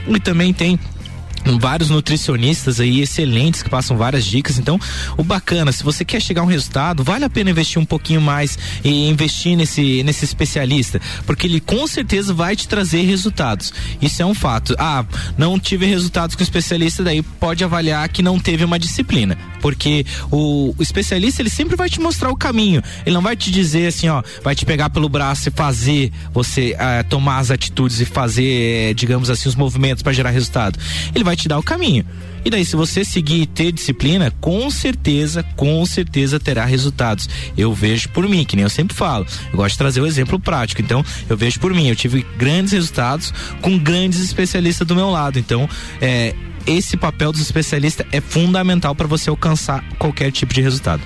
E 0.07 0.21
também 0.21 0.53
tem 0.53 0.79
vários 1.59 1.91
nutricionistas 1.91 2.81
aí 2.81 3.01
excelentes 3.01 3.63
que 3.63 3.71
passam 3.71 3.97
várias 3.97 4.25
dicas. 4.25 4.59
Então, 4.59 4.79
o 5.17 5.25
bacana, 5.25 5.73
se 5.73 5.83
você 5.83 6.05
quer 6.05 6.21
chegar 6.21 6.43
a 6.43 6.45
um 6.45 6.49
resultado, 6.49 7.03
vale 7.03 7.25
a 7.25 7.31
pena 7.31 7.51
investir 7.51 7.81
um 7.81 7.85
pouquinho 7.85 8.21
mais 8.21 8.59
e 8.85 9.09
investir 9.09 9.57
nesse 9.57 10.03
nesse 10.03 10.25
especialista, 10.25 11.01
porque 11.27 11.47
ele 11.47 11.61
com 11.61 11.87
certeza 11.87 12.33
vai 12.33 12.57
te 12.57 12.69
trazer 12.69 13.03
resultados. 13.03 13.73
Isso 14.01 14.23
é 14.23 14.27
um 14.27 14.35
fato. 14.35 14.75
Ah, 14.79 15.05
não 15.37 15.59
tive 15.59 15.87
resultados 15.87 16.37
com 16.37 16.43
o 16.43 16.45
especialista, 16.45 17.03
daí 17.03 17.23
pode 17.23 17.65
avaliar 17.65 18.09
que 18.09 18.23
não 18.23 18.39
teve 18.39 18.65
uma 18.65 18.79
disciplina, 18.79 19.37
porque 19.61 20.05
o, 20.31 20.75
o 20.77 20.83
especialista 20.83 21.43
ele 21.43 21.51
sempre 21.51 21.77
vai 21.77 21.89
te 21.89 22.01
mostrar 22.01 22.31
o 22.31 22.37
caminho. 22.37 22.83
Ele 23.05 23.15
não 23.15 23.23
vai 23.23 23.37
te 23.37 23.51
dizer 23.51 23.89
assim, 23.89 24.09
ó, 24.09 24.23
vai 24.43 24.55
te 24.55 24.65
pegar 24.65 24.91
pelo 24.91 25.09
braço 25.09 25.49
e 25.49 25.53
fazer 25.53 26.13
você 26.33 26.77
ah, 26.79 27.05
tomar 27.09 27.39
as 27.39 27.51
atitudes 27.51 28.01
e 28.01 28.05
fazer, 28.05 28.91
eh, 28.91 28.95
digamos 28.95 29.31
assim, 29.31 29.49
os 29.49 29.55
movimentos 29.55 30.03
para 30.03 30.13
gerar 30.13 30.31
resultado. 30.31 30.79
Ele 31.15 31.25
vai 31.25 31.32
vai 31.33 31.37
te 31.37 31.49
dar 31.49 31.59
o 31.59 31.63
caminho. 31.63 32.05
E 32.45 32.51
daí, 32.51 32.65
se 32.65 32.77
você 32.77 33.05
seguir 33.05 33.43
e 33.43 33.47
ter 33.47 33.73
disciplina, 33.73 34.31
com 34.41 34.71
certeza, 34.71 35.43
com 35.57 35.85
certeza 35.87 36.39
terá 36.39 36.65
resultados. 36.65 37.29
Eu 37.57 37.73
vejo 37.73 38.09
por 38.11 38.29
mim, 38.29 38.45
que 38.45 38.57
nem 38.57 38.65
eu 38.65 38.71
sempre 38.71 38.95
falo. 38.95 39.27
Eu 39.51 39.57
gosto 39.57 39.73
de 39.73 39.79
trazer 39.79 40.01
o 40.01 40.07
exemplo 40.07 40.39
prático. 40.39 40.83
Então, 40.83 41.05
eu 41.29 41.37
vejo 41.37 41.59
por 41.61 41.73
mim. 41.73 41.89
Eu 41.89 41.97
tive 41.97 42.27
grandes 42.37 42.73
resultados 42.73 43.33
com 43.63 43.79
grandes 43.79 44.21
especialistas 44.21 44.87
do 44.87 44.95
meu 44.95 45.09
lado. 45.09 45.39
Então, 45.39 45.69
é, 46.01 46.35
esse 46.67 46.97
papel 46.97 47.33
do 47.33 47.41
especialista 47.41 48.05
é 48.13 48.21
fundamental 48.21 48.95
para 48.95 49.07
você 49.07 49.31
alcançar 49.31 49.83
qualquer 49.99 50.31
tipo 50.33 50.53
de 50.53 50.61
resultado. 50.61 51.03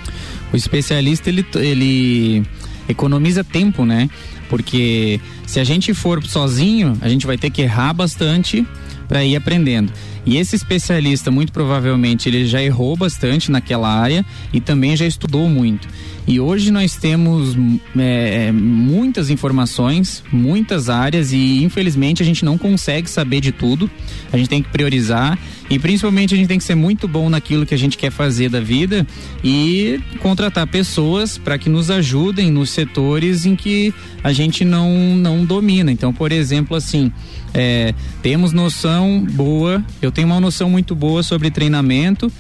O 0.53 0.57
especialista, 0.57 1.29
ele, 1.29 1.47
ele 1.55 2.43
economiza 2.89 3.45
tempo, 3.45 3.85
né? 3.85 4.09
Porque 4.49 5.21
se 5.47 5.61
a 5.61 5.65
gente 5.65 5.93
for 5.93 6.25
sozinho, 6.25 6.97
a 7.01 7.09
gente 7.09 7.27
vai 7.27 7.37
ter 7.37 7.51
que 7.51 7.63
errar 7.63 7.93
bastante 7.93 8.67
para 9.07 9.25
ir 9.25 9.37
aprendendo. 9.37 9.93
E 10.27 10.37
esse 10.39 10.57
especialista, 10.57 11.31
muito 11.31 11.53
provavelmente, 11.53 12.29
ele 12.29 12.47
já 12.47 12.61
errou 12.61 12.97
bastante 12.97 13.49
naquela 13.49 13.89
área 13.89 14.27
e 14.53 14.61
também 14.61 14.97
já 14.97 15.07
estudou 15.07 15.49
muito. 15.49 15.89
E 16.27 16.41
hoje 16.41 16.73
nós 16.73 16.97
temos 16.97 17.57
é, 17.97 18.51
muitas 18.51 19.31
informações, 19.31 20.25
muitas 20.33 20.89
áreas 20.89 21.33
e 21.33 21.63
infelizmente 21.63 22.21
a 22.21 22.27
gente 22.27 22.45
não 22.45 22.59
consegue 22.59 23.09
saber 23.09 23.41
de 23.41 23.53
tudo. 23.53 23.89
A 24.33 24.37
gente 24.37 24.49
tem 24.49 24.61
que 24.61 24.69
priorizar 24.69 25.39
e 25.71 25.79
principalmente 25.79 26.35
a 26.35 26.37
gente 26.37 26.49
tem 26.49 26.59
que 26.59 26.65
ser 26.65 26.75
muito 26.75 27.07
bom 27.07 27.31
naquilo 27.31 27.65
que 27.65 27.75
a 27.75 27.79
gente 27.79 27.97
quer 27.97 28.11
fazer 28.11 28.49
da 28.49 28.61
vida 28.61 29.07
e 29.45 30.01
contratar 30.19 30.67
pessoas 30.67 31.39
para 31.39 31.57
que 31.59 31.69
nos 31.69 31.93
ajudem 31.93 32.51
nos 32.51 32.71
setores 32.71 33.47
em 33.47 33.55
que 33.55 33.95
a 34.25 34.33
gente 34.33 34.65
não, 34.65 35.17
não 35.17 35.45
domina. 35.45 35.93
Então, 35.93 36.13
por 36.13 36.33
exemplo, 36.33 36.77
assim, 36.77 37.13
é, 37.55 37.95
temos 38.21 38.53
noção 38.53 39.25
boa, 39.33 39.81
eu 40.03 40.11
tenho 40.11 40.27
uma 40.27 40.41
noção 40.41 40.69
muito 40.69 40.93
boa 40.93 41.23
sobre 41.23 41.53
treinamento 41.53 42.33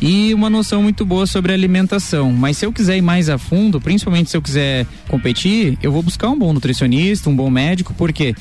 e 0.00 0.34
uma 0.34 0.50
noção 0.50 0.82
muito 0.82 1.04
boa 1.04 1.26
sobre 1.26 1.52
alimentação. 1.52 2.32
Mas 2.32 2.58
se 2.58 2.66
eu 2.66 2.72
quiser 2.72 2.96
ir 2.96 3.02
mais 3.02 3.28
a 3.28 3.38
fundo, 3.38 3.80
principalmente 3.80 4.30
se 4.30 4.36
eu 4.36 4.42
quiser 4.42 4.86
competir, 5.08 5.78
eu 5.82 5.92
vou 5.92 6.02
buscar 6.02 6.28
um 6.28 6.38
bom 6.38 6.52
nutricionista, 6.52 7.30
um 7.30 7.36
bom 7.36 7.50
médico, 7.50 7.94
por 7.94 8.12
quê? 8.12 8.34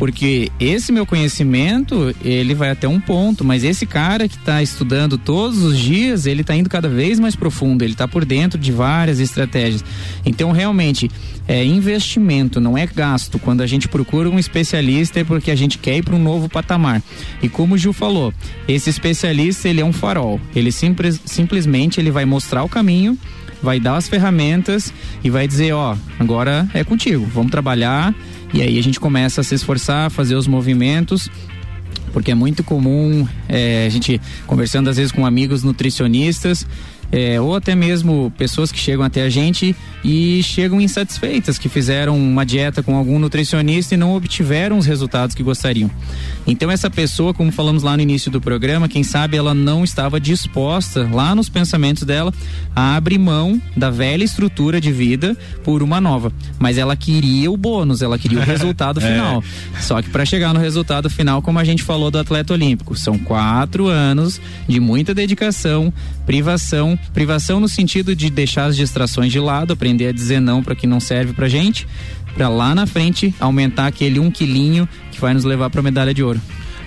Porque 0.00 0.50
esse 0.58 0.90
meu 0.90 1.04
conhecimento, 1.04 2.16
ele 2.24 2.54
vai 2.54 2.70
até 2.70 2.88
um 2.88 2.98
ponto, 2.98 3.44
mas 3.44 3.62
esse 3.64 3.84
cara 3.84 4.26
que 4.26 4.36
está 4.36 4.62
estudando 4.62 5.18
todos 5.18 5.62
os 5.62 5.78
dias, 5.78 6.24
ele 6.24 6.40
está 6.40 6.56
indo 6.56 6.70
cada 6.70 6.88
vez 6.88 7.20
mais 7.20 7.36
profundo, 7.36 7.84
ele 7.84 7.92
está 7.92 8.08
por 8.08 8.24
dentro 8.24 8.58
de 8.58 8.72
várias 8.72 9.20
estratégias. 9.20 9.84
Então, 10.24 10.52
realmente, 10.52 11.10
é 11.46 11.62
investimento, 11.62 12.60
não 12.60 12.78
é 12.78 12.86
gasto. 12.86 13.38
Quando 13.38 13.60
a 13.60 13.66
gente 13.66 13.88
procura 13.88 14.30
um 14.30 14.38
especialista 14.38 15.20
é 15.20 15.24
porque 15.24 15.50
a 15.50 15.54
gente 15.54 15.76
quer 15.76 15.98
ir 15.98 16.02
para 16.02 16.14
um 16.14 16.22
novo 16.22 16.48
patamar. 16.48 17.02
E 17.42 17.48
como 17.48 17.74
o 17.74 17.78
Gil 17.78 17.92
falou, 17.92 18.32
esse 18.66 18.88
especialista, 18.88 19.68
ele 19.68 19.82
é 19.82 19.84
um 19.84 19.92
farol. 19.92 20.40
Ele 20.56 20.72
simples, 21.12 21.50
simplesmente 21.50 22.00
ele 22.00 22.10
vai 22.10 22.24
mostrar 22.24 22.62
o 22.62 22.68
caminho 22.68 23.18
vai 23.62 23.78
dar 23.78 23.96
as 23.96 24.08
ferramentas 24.08 24.92
e 25.22 25.28
vai 25.28 25.46
dizer, 25.46 25.72
ó, 25.72 25.94
agora 26.18 26.66
é 26.72 26.82
contigo, 26.82 27.26
vamos 27.26 27.50
trabalhar. 27.50 28.14
E 28.54 28.62
aí 28.62 28.78
a 28.78 28.82
gente 28.82 28.98
começa 28.98 29.42
a 29.42 29.44
se 29.44 29.54
esforçar, 29.54 30.10
fazer 30.10 30.34
os 30.34 30.46
movimentos 30.46 31.28
porque 32.12 32.30
é 32.32 32.34
muito 32.34 32.64
comum 32.64 33.26
é, 33.48 33.86
a 33.86 33.88
gente 33.88 34.20
conversando 34.46 34.90
às 34.90 34.96
vezes 34.96 35.12
com 35.12 35.24
amigos 35.24 35.62
nutricionistas 35.62 36.66
é, 37.12 37.40
ou 37.40 37.56
até 37.56 37.74
mesmo 37.74 38.32
pessoas 38.38 38.70
que 38.70 38.78
chegam 38.78 39.04
até 39.04 39.22
a 39.22 39.28
gente 39.28 39.74
e 40.04 40.42
chegam 40.42 40.80
insatisfeitas, 40.80 41.58
que 41.58 41.68
fizeram 41.68 42.16
uma 42.16 42.44
dieta 42.44 42.82
com 42.82 42.94
algum 42.94 43.18
nutricionista 43.18 43.94
e 43.94 43.98
não 43.98 44.14
obtiveram 44.14 44.78
os 44.78 44.86
resultados 44.86 45.34
que 45.34 45.42
gostariam. 45.42 45.90
Então 46.46 46.70
essa 46.70 46.88
pessoa, 46.88 47.34
como 47.34 47.52
falamos 47.52 47.82
lá 47.82 47.96
no 47.96 48.02
início 48.02 48.30
do 48.30 48.40
programa, 48.40 48.88
quem 48.88 49.02
sabe 49.02 49.36
ela 49.36 49.54
não 49.54 49.84
estava 49.84 50.20
disposta 50.20 51.08
lá 51.12 51.34
nos 51.34 51.48
pensamentos 51.48 52.04
dela 52.04 52.32
a 52.74 52.96
abrir 52.96 53.18
mão 53.18 53.60
da 53.76 53.90
velha 53.90 54.24
estrutura 54.24 54.80
de 54.80 54.92
vida 54.92 55.36
por 55.64 55.82
uma 55.82 56.00
nova, 56.00 56.32
mas 56.58 56.78
ela 56.78 56.96
queria 56.96 57.50
o 57.50 57.56
bônus, 57.56 58.02
ela 58.02 58.18
queria 58.18 58.38
o 58.38 58.42
resultado 58.44 59.00
é. 59.00 59.12
final. 59.12 59.42
É. 59.76 59.80
Só 59.80 60.00
que 60.00 60.08
para 60.10 60.24
chegar 60.24 60.54
no 60.54 60.60
resultado 60.60 61.10
final, 61.10 61.42
como 61.42 61.58
a 61.58 61.64
gente 61.64 61.82
falou 61.82 62.10
do 62.10 62.18
atleta 62.18 62.52
olímpico, 62.52 62.96
são 62.96 63.18
quatro 63.18 63.88
anos 63.88 64.40
de 64.68 64.80
muita 64.80 65.14
dedicação, 65.14 65.92
privação, 66.30 66.96
privação 67.12 67.58
no 67.58 67.68
sentido 67.68 68.14
de 68.14 68.30
deixar 68.30 68.66
as 68.66 68.76
distrações 68.76 69.32
de 69.32 69.40
lado, 69.40 69.72
aprender 69.72 70.06
a 70.06 70.12
dizer 70.12 70.38
não 70.38 70.62
para 70.62 70.76
que 70.76 70.86
não 70.86 71.00
serve 71.00 71.32
pra 71.32 71.48
gente, 71.48 71.88
para 72.36 72.48
lá 72.48 72.72
na 72.72 72.86
frente 72.86 73.34
aumentar 73.40 73.88
aquele 73.88 74.20
um 74.20 74.30
quilinho 74.30 74.88
que 75.10 75.20
vai 75.20 75.34
nos 75.34 75.42
levar 75.42 75.70
para 75.70 75.82
medalha 75.82 76.14
de 76.14 76.22
ouro. 76.22 76.40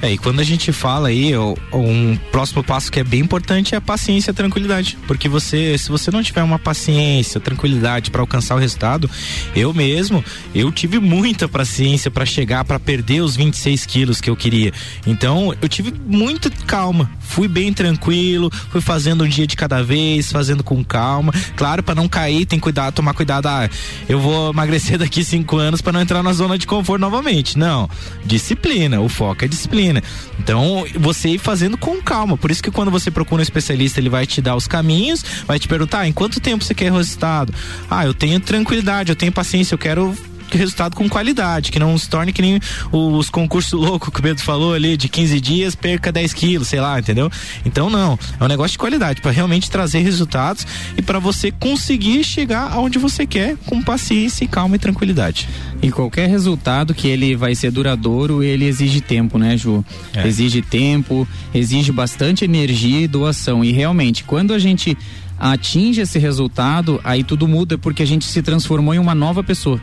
É, 0.04 0.12
e 0.12 0.18
quando 0.18 0.42
a 0.42 0.44
gente 0.44 0.72
fala 0.74 1.08
aí, 1.08 1.32
um 1.72 2.18
próximo 2.30 2.62
passo 2.62 2.92
que 2.92 3.00
é 3.00 3.06
bem 3.06 3.22
importante 3.22 3.74
é 3.74 3.78
a 3.78 3.82
paciência 3.82 4.30
e 4.30 4.32
a 4.32 4.34
tranquilidade. 4.34 4.98
Porque 5.08 5.30
você, 5.30 5.78
se 5.78 5.90
você 5.90 6.12
não 6.12 6.22
tiver 6.22 6.44
uma 6.44 6.60
paciência, 6.60 7.40
tranquilidade 7.40 8.12
para 8.12 8.20
alcançar 8.20 8.56
o 8.56 8.60
resultado, 8.60 9.10
eu 9.56 9.74
mesmo, 9.74 10.22
eu 10.54 10.70
tive 10.74 11.00
muita 11.00 11.48
paciência 11.48 12.12
para 12.12 12.26
chegar, 12.26 12.66
para 12.66 12.78
perder 12.78 13.22
os 13.22 13.38
26 13.38 13.86
quilos 13.86 14.20
que 14.20 14.30
eu 14.30 14.36
queria. 14.36 14.74
Então, 15.08 15.56
eu 15.62 15.70
tive 15.70 15.94
muita 16.06 16.50
calma. 16.50 17.10
Fui 17.34 17.48
bem 17.48 17.74
tranquilo, 17.74 18.52
fui 18.69 18.80
fazendo 18.80 19.24
um 19.24 19.28
dia 19.28 19.48
de 19.48 19.56
cada 19.56 19.82
vez, 19.82 20.32
fazendo 20.32 20.63
com 20.63 20.84
calma. 20.84 21.34
Claro, 21.56 21.82
para 21.82 21.96
não 21.96 22.08
cair, 22.08 22.46
tem 22.46 22.60
cuidado, 22.60 22.93
tomar 22.93 23.15
cuidado. 23.15 23.48
Ah, 23.48 23.67
eu 24.08 24.19
vou 24.19 24.52
emagrecer 24.52 25.00
daqui 25.02 25.24
cinco 25.24 25.58
anos 25.58 25.82
para 25.82 25.93
não 25.93 26.02
entrar 26.02 26.22
na 26.22 26.32
zona 26.32 26.60
de 26.60 26.67
conforto 26.67 27.02
novamente. 27.02 27.58
Não. 27.58 27.89
Disciplina. 28.24 29.02
O 29.02 29.10
foco 29.10 29.43
é 29.43 29.48
disciplina. 29.48 30.04
Então, 30.38 30.86
você 30.96 31.30
ir 31.30 31.39
fazendo 31.39 31.76
com 31.76 32.00
calma. 32.04 32.38
Por 32.38 32.52
isso 32.52 32.62
que 32.62 32.69
quando 32.69 32.91
você 32.91 33.10
procura 33.10 33.41
um 33.41 33.43
especialista, 33.43 34.00
ele 34.00 34.10
vai 34.10 34.28
te 34.28 34.39
dar 34.39 34.56
os 34.56 34.67
caminhos, 34.67 35.26
vai 35.48 35.58
te 35.58 35.67
perguntar 35.67 36.02
ah, 36.02 36.08
em 36.08 36.13
quanto 36.13 36.39
tempo 36.39 36.63
você 36.63 36.76
quer 36.76 36.91
resultado. 36.91 37.52
Ah, 37.89 38.06
eu 38.06 38.13
tenho 38.13 38.39
tranquilidade, 38.39 39.12
eu 39.12 39.15
tenho 39.15 39.32
paciência, 39.32 39.74
eu 39.74 39.80
quero 39.80 40.15
resultado 40.58 40.96
com 40.96 41.08
qualidade, 41.10 41.72
que 41.72 41.80
não 41.80 41.98
se 41.98 42.10
torne 42.10 42.34
que 42.34 42.42
nem 42.42 42.60
os 42.92 43.30
concursos 43.30 43.74
loucos 43.74 44.10
que 44.10 44.20
o 44.20 44.24
Pedro 44.24 44.44
falou 44.44 44.74
ali, 44.74 44.98
de 44.98 45.08
15 45.10 45.39
dias, 45.39 45.76
perca 45.76 46.12
10 46.12 46.34
quilos, 46.34 46.68
sei 46.68 46.80
lá, 46.80 47.00
entendeu? 47.00 47.30
Então 47.66 47.89
não, 47.89 48.18
é 48.39 48.44
um 48.44 48.48
negócio 48.48 48.74
de 48.74 48.78
qualidade, 48.78 49.22
para 49.22 49.32
realmente 49.32 49.70
trazer 49.70 50.00
resultados 50.00 50.66
e 50.98 51.02
para 51.02 51.20
você 51.20 51.52
conseguir 51.52 52.24
chegar 52.24 52.72
aonde 52.72 53.00
você 53.00 53.26
quer 53.26 53.56
com 53.66 53.82
paciência, 53.82 54.48
calma 54.48 54.76
e 54.76 54.80
tranquilidade. 54.80 55.48
E 55.82 55.92
qualquer 55.92 56.30
resultado 56.30 56.94
que 56.94 57.08
ele 57.08 57.36
vai 57.36 57.56
ser 57.56 57.72
duradouro, 57.72 58.42
ele 58.44 58.66
exige 58.66 59.02
tempo, 59.02 59.38
né, 59.38 59.58
Ju? 59.58 59.84
É. 60.13 60.28
Exige 60.28 60.62
tempo, 60.62 61.28
exige 61.54 61.92
bastante 61.92 62.46
energia 62.46 63.02
e 63.02 63.08
doação. 63.08 63.63
E 63.63 63.72
realmente, 63.72 64.24
quando 64.24 64.54
a 64.54 64.60
gente 64.60 64.98
atinge 65.38 66.02
esse 66.02 66.18
resultado, 66.20 67.02
aí 67.04 67.24
tudo 67.24 67.48
muda 67.48 67.78
porque 67.78 68.02
a 68.04 68.08
gente 68.08 68.26
se 68.26 68.42
transformou 68.42 68.94
em 68.94 69.00
uma 69.00 69.13
nova 69.13 69.44
pessoa 69.44 69.82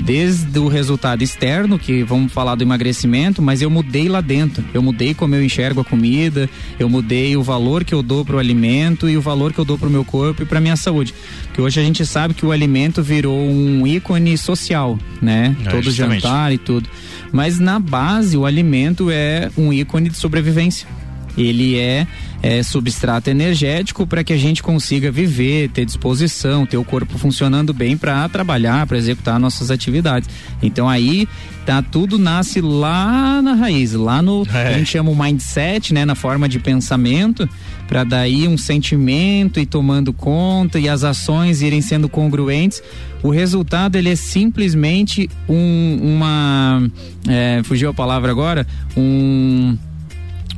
desde 0.00 0.58
o 0.58 0.68
resultado 0.68 1.22
externo, 1.22 1.78
que 1.78 2.02
vamos 2.02 2.32
falar 2.32 2.54
do 2.54 2.62
emagrecimento, 2.62 3.40
mas 3.40 3.62
eu 3.62 3.70
mudei 3.70 4.08
lá 4.08 4.20
dentro. 4.20 4.64
Eu 4.72 4.82
mudei 4.82 5.14
como 5.14 5.34
eu 5.34 5.44
enxergo 5.44 5.80
a 5.80 5.84
comida, 5.84 6.48
eu 6.78 6.88
mudei 6.88 7.36
o 7.36 7.42
valor 7.42 7.84
que 7.84 7.94
eu 7.94 8.02
dou 8.02 8.24
para 8.24 8.36
o 8.36 8.38
alimento 8.38 9.08
e 9.08 9.16
o 9.16 9.20
valor 9.20 9.52
que 9.52 9.58
eu 9.58 9.64
dou 9.64 9.78
para 9.78 9.88
o 9.88 9.90
meu 9.90 10.04
corpo 10.04 10.42
e 10.42 10.46
para 10.46 10.60
minha 10.60 10.76
saúde. 10.76 11.14
Porque 11.44 11.60
hoje 11.60 11.80
a 11.80 11.82
gente 11.82 12.04
sabe 12.04 12.34
que 12.34 12.44
o 12.44 12.52
alimento 12.52 13.02
virou 13.02 13.38
um 13.38 13.86
ícone 13.86 14.36
social, 14.36 14.98
né? 15.20 15.56
É, 15.64 15.70
Todo 15.70 15.82
justamente. 15.82 16.22
jantar 16.22 16.52
e 16.52 16.58
tudo. 16.58 16.88
Mas 17.32 17.58
na 17.58 17.78
base 17.78 18.36
o 18.36 18.44
alimento 18.44 19.10
é 19.10 19.50
um 19.56 19.72
ícone 19.72 20.08
de 20.08 20.16
sobrevivência. 20.16 20.86
Ele 21.36 21.78
é 21.78 22.06
é, 22.42 22.62
substrato 22.62 23.28
energético 23.28 24.06
para 24.06 24.24
que 24.24 24.32
a 24.32 24.36
gente 24.36 24.62
consiga 24.62 25.10
viver, 25.10 25.70
ter 25.70 25.84
disposição, 25.84 26.64
ter 26.64 26.76
o 26.76 26.84
corpo 26.84 27.18
funcionando 27.18 27.72
bem 27.72 27.96
para 27.96 28.28
trabalhar, 28.28 28.86
para 28.86 28.96
executar 28.96 29.38
nossas 29.38 29.70
atividades. 29.70 30.28
Então 30.62 30.88
aí 30.88 31.28
tá 31.66 31.82
tudo 31.82 32.18
nasce 32.18 32.60
lá 32.60 33.42
na 33.42 33.54
raiz, 33.54 33.92
lá 33.92 34.22
no 34.22 34.46
é. 34.52 34.68
a 34.68 34.72
gente 34.78 34.90
chama 34.90 35.10
o 35.10 35.16
mindset, 35.16 35.92
né, 35.92 36.04
na 36.04 36.14
forma 36.14 36.48
de 36.48 36.58
pensamento, 36.58 37.48
para 37.86 38.02
daí 38.02 38.48
um 38.48 38.56
sentimento 38.56 39.60
e 39.60 39.66
tomando 39.66 40.12
conta 40.12 40.78
e 40.78 40.88
as 40.88 41.04
ações 41.04 41.60
irem 41.60 41.82
sendo 41.82 42.08
congruentes. 42.08 42.82
O 43.22 43.28
resultado 43.28 43.96
ele 43.96 44.08
é 44.08 44.16
simplesmente 44.16 45.28
um, 45.46 45.98
uma 46.02 46.90
é, 47.28 47.60
fugiu 47.64 47.90
a 47.90 47.94
palavra 47.94 48.30
agora, 48.30 48.66
um 48.96 49.76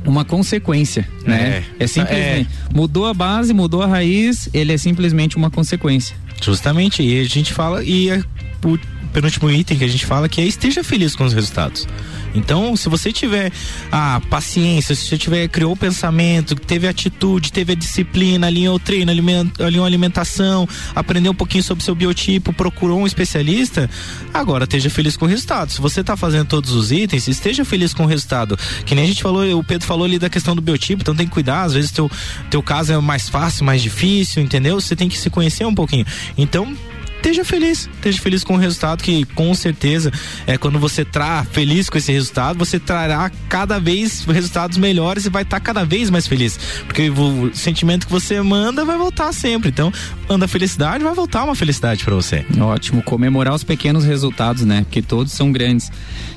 uma 0.05 0.25
consequência, 0.25 1.07
né? 1.25 1.63
É, 1.79 1.83
é 1.83 1.87
simplesmente 1.87 2.49
é. 2.49 2.75
mudou 2.75 3.05
a 3.05 3.13
base, 3.13 3.53
mudou 3.53 3.81
a 3.81 3.87
raiz, 3.87 4.49
ele 4.53 4.73
é 4.73 4.77
simplesmente 4.77 5.37
uma 5.37 5.49
consequência. 5.49 6.15
Justamente, 6.41 7.01
e 7.01 7.19
a 7.19 7.23
gente 7.23 7.53
fala 7.53 7.83
e 7.83 8.09
é, 8.09 8.21
o 8.65 8.77
penúltimo 9.13 9.49
item 9.49 9.77
que 9.77 9.83
a 9.83 9.87
gente 9.87 10.05
fala 10.05 10.27
que 10.27 10.41
é 10.41 10.45
esteja 10.45 10.83
feliz 10.83 11.15
com 11.15 11.23
os 11.23 11.33
resultados. 11.33 11.87
Então, 12.33 12.75
se 12.75 12.89
você 12.89 13.11
tiver 13.11 13.51
a 13.91 14.21
paciência, 14.29 14.95
se 14.95 15.07
você 15.07 15.17
tiver 15.17 15.47
criou 15.47 15.73
o 15.73 15.77
pensamento, 15.77 16.55
teve 16.55 16.87
atitude, 16.87 17.51
teve 17.51 17.73
a 17.73 17.75
disciplina, 17.75 18.47
alinhou 18.47 18.75
o 18.75 18.79
treino, 18.79 19.11
alinhou 19.11 19.83
a 19.83 19.87
alimentação, 19.87 20.67
aprendeu 20.95 21.31
um 21.31 21.35
pouquinho 21.35 21.63
sobre 21.63 21.83
seu 21.83 21.95
biotipo, 21.95 22.53
procurou 22.53 22.99
um 22.99 23.07
especialista, 23.07 23.89
agora 24.33 24.63
esteja 24.63 24.89
feliz 24.89 25.15
com 25.15 25.25
o 25.25 25.27
resultado. 25.27 25.71
Se 25.71 25.81
você 25.81 26.01
está 26.01 26.17
fazendo 26.17 26.47
todos 26.47 26.71
os 26.71 26.91
itens, 26.91 27.27
esteja 27.27 27.63
feliz 27.63 27.93
com 27.93 28.03
o 28.03 28.07
resultado. 28.07 28.57
Que 28.85 28.95
nem 28.95 29.03
a 29.03 29.07
gente 29.07 29.21
falou, 29.21 29.59
o 29.59 29.63
Pedro 29.63 29.85
falou 29.85 30.05
ali 30.05 30.17
da 30.17 30.29
questão 30.29 30.55
do 30.55 30.61
biotipo, 30.61 31.01
então 31.01 31.15
tem 31.15 31.27
que 31.27 31.33
cuidar, 31.33 31.63
às 31.63 31.73
vezes 31.73 31.91
teu 31.91 32.09
teu 32.49 32.61
caso 32.61 32.93
é 32.93 32.97
mais 32.99 33.29
fácil, 33.29 33.65
mais 33.65 33.81
difícil, 33.81 34.41
entendeu? 34.41 34.79
Você 34.79 34.95
tem 34.95 35.09
que 35.09 35.17
se 35.17 35.29
conhecer 35.29 35.65
um 35.65 35.73
pouquinho. 35.73 36.05
Então, 36.37 36.75
esteja 37.23 37.45
feliz, 37.45 37.89
esteja 37.95 38.21
feliz 38.21 38.43
com 38.43 38.55
o 38.55 38.57
resultado 38.57 39.01
que 39.01 39.23
com 39.27 39.53
certeza 39.55 40.11
é 40.45 40.57
quando 40.57 40.77
você 40.77 41.05
tá 41.05 41.45
feliz 41.49 41.89
com 41.89 41.97
esse 41.97 42.11
resultado, 42.11 42.59
você 42.59 42.77
trará 42.77 43.31
cada 43.47 43.79
vez 43.79 44.25
resultados 44.25 44.77
melhores 44.77 45.25
e 45.25 45.29
vai 45.29 45.43
estar 45.43 45.59
tá 45.59 45.65
cada 45.65 45.85
vez 45.85 46.09
mais 46.09 46.27
feliz, 46.27 46.59
porque 46.85 47.09
o 47.09 47.49
sentimento 47.55 48.07
que 48.07 48.11
você 48.11 48.41
manda 48.41 48.83
vai 48.83 48.97
voltar 48.97 49.31
sempre. 49.31 49.69
Então, 49.69 49.91
manda 50.27 50.49
felicidade, 50.49 51.01
vai 51.01 51.13
voltar 51.13 51.45
uma 51.45 51.55
felicidade 51.55 52.03
para 52.03 52.13
você. 52.13 52.45
Ótimo, 52.59 53.01
comemorar 53.01 53.53
os 53.53 53.63
pequenos 53.63 54.03
resultados, 54.03 54.63
né? 54.63 54.81
Porque 54.81 55.01
todos 55.01 55.31
são 55.31 55.49
grandes. 55.49 55.91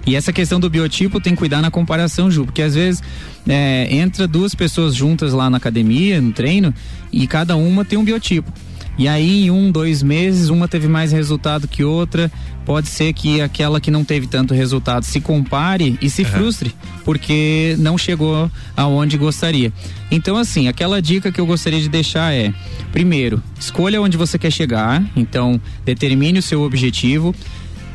E 0.07 0.15
essa 0.15 0.33
questão 0.33 0.61
do 0.61 0.71
biotipo 0.71 1.21
tem 1.21 1.33
que 1.33 1.39
cuidar 1.39 1.61
na 1.61 1.71
comparação, 1.71 2.31
Ju, 2.31 2.45
porque 2.45 2.63
às 2.63 2.77
vezes 2.77 3.03
é, 3.49 3.89
entra 3.91 4.29
duas 4.29 4.55
pessoas 4.55 4.95
juntas 4.95 5.33
lá 5.33 5.51
na 5.51 5.57
academia, 5.57 6.21
no 6.21 6.31
treino, 6.33 6.73
e 7.13 7.27
cada 7.27 7.57
uma 7.57 7.85
tem 7.85 7.99
um 7.99 8.05
biotipo. 8.05 8.53
E 8.99 9.07
aí, 9.07 9.47
em 9.47 9.51
um, 9.51 9.71
dois 9.71 10.03
meses, 10.03 10.49
uma 10.49 10.67
teve 10.67 10.89
mais 10.89 11.13
resultado 11.13 11.69
que 11.69 11.85
outra. 11.85 12.31
Pode 12.65 12.89
ser 12.89 13.13
que 13.13 13.41
aquela 13.41 13.81
que 13.81 13.93
não 13.93 14.05
teve 14.05 14.27
tanto 14.27 14.53
resultado 14.53 15.05
se 15.05 15.21
compare 15.21 15.97
e 16.03 16.11
se 16.11 16.23
uhum. 16.23 16.29
frustre, 16.29 16.75
porque 17.05 17.77
não 17.79 17.97
chegou 17.97 18.51
aonde 18.77 19.17
gostaria. 19.17 19.73
Então, 20.11 20.37
assim, 20.37 20.67
aquela 20.67 21.01
dica 21.01 21.31
que 21.31 21.41
eu 21.41 21.47
gostaria 21.47 21.81
de 21.81 21.89
deixar 21.89 22.35
é: 22.35 22.53
primeiro, 22.91 23.41
escolha 23.61 24.01
onde 24.03 24.17
você 24.17 24.37
quer 24.39 24.51
chegar, 24.51 25.05
então 25.15 25.61
determine 25.85 26.41
o 26.41 26.43
seu 26.43 26.63
objetivo 26.63 27.35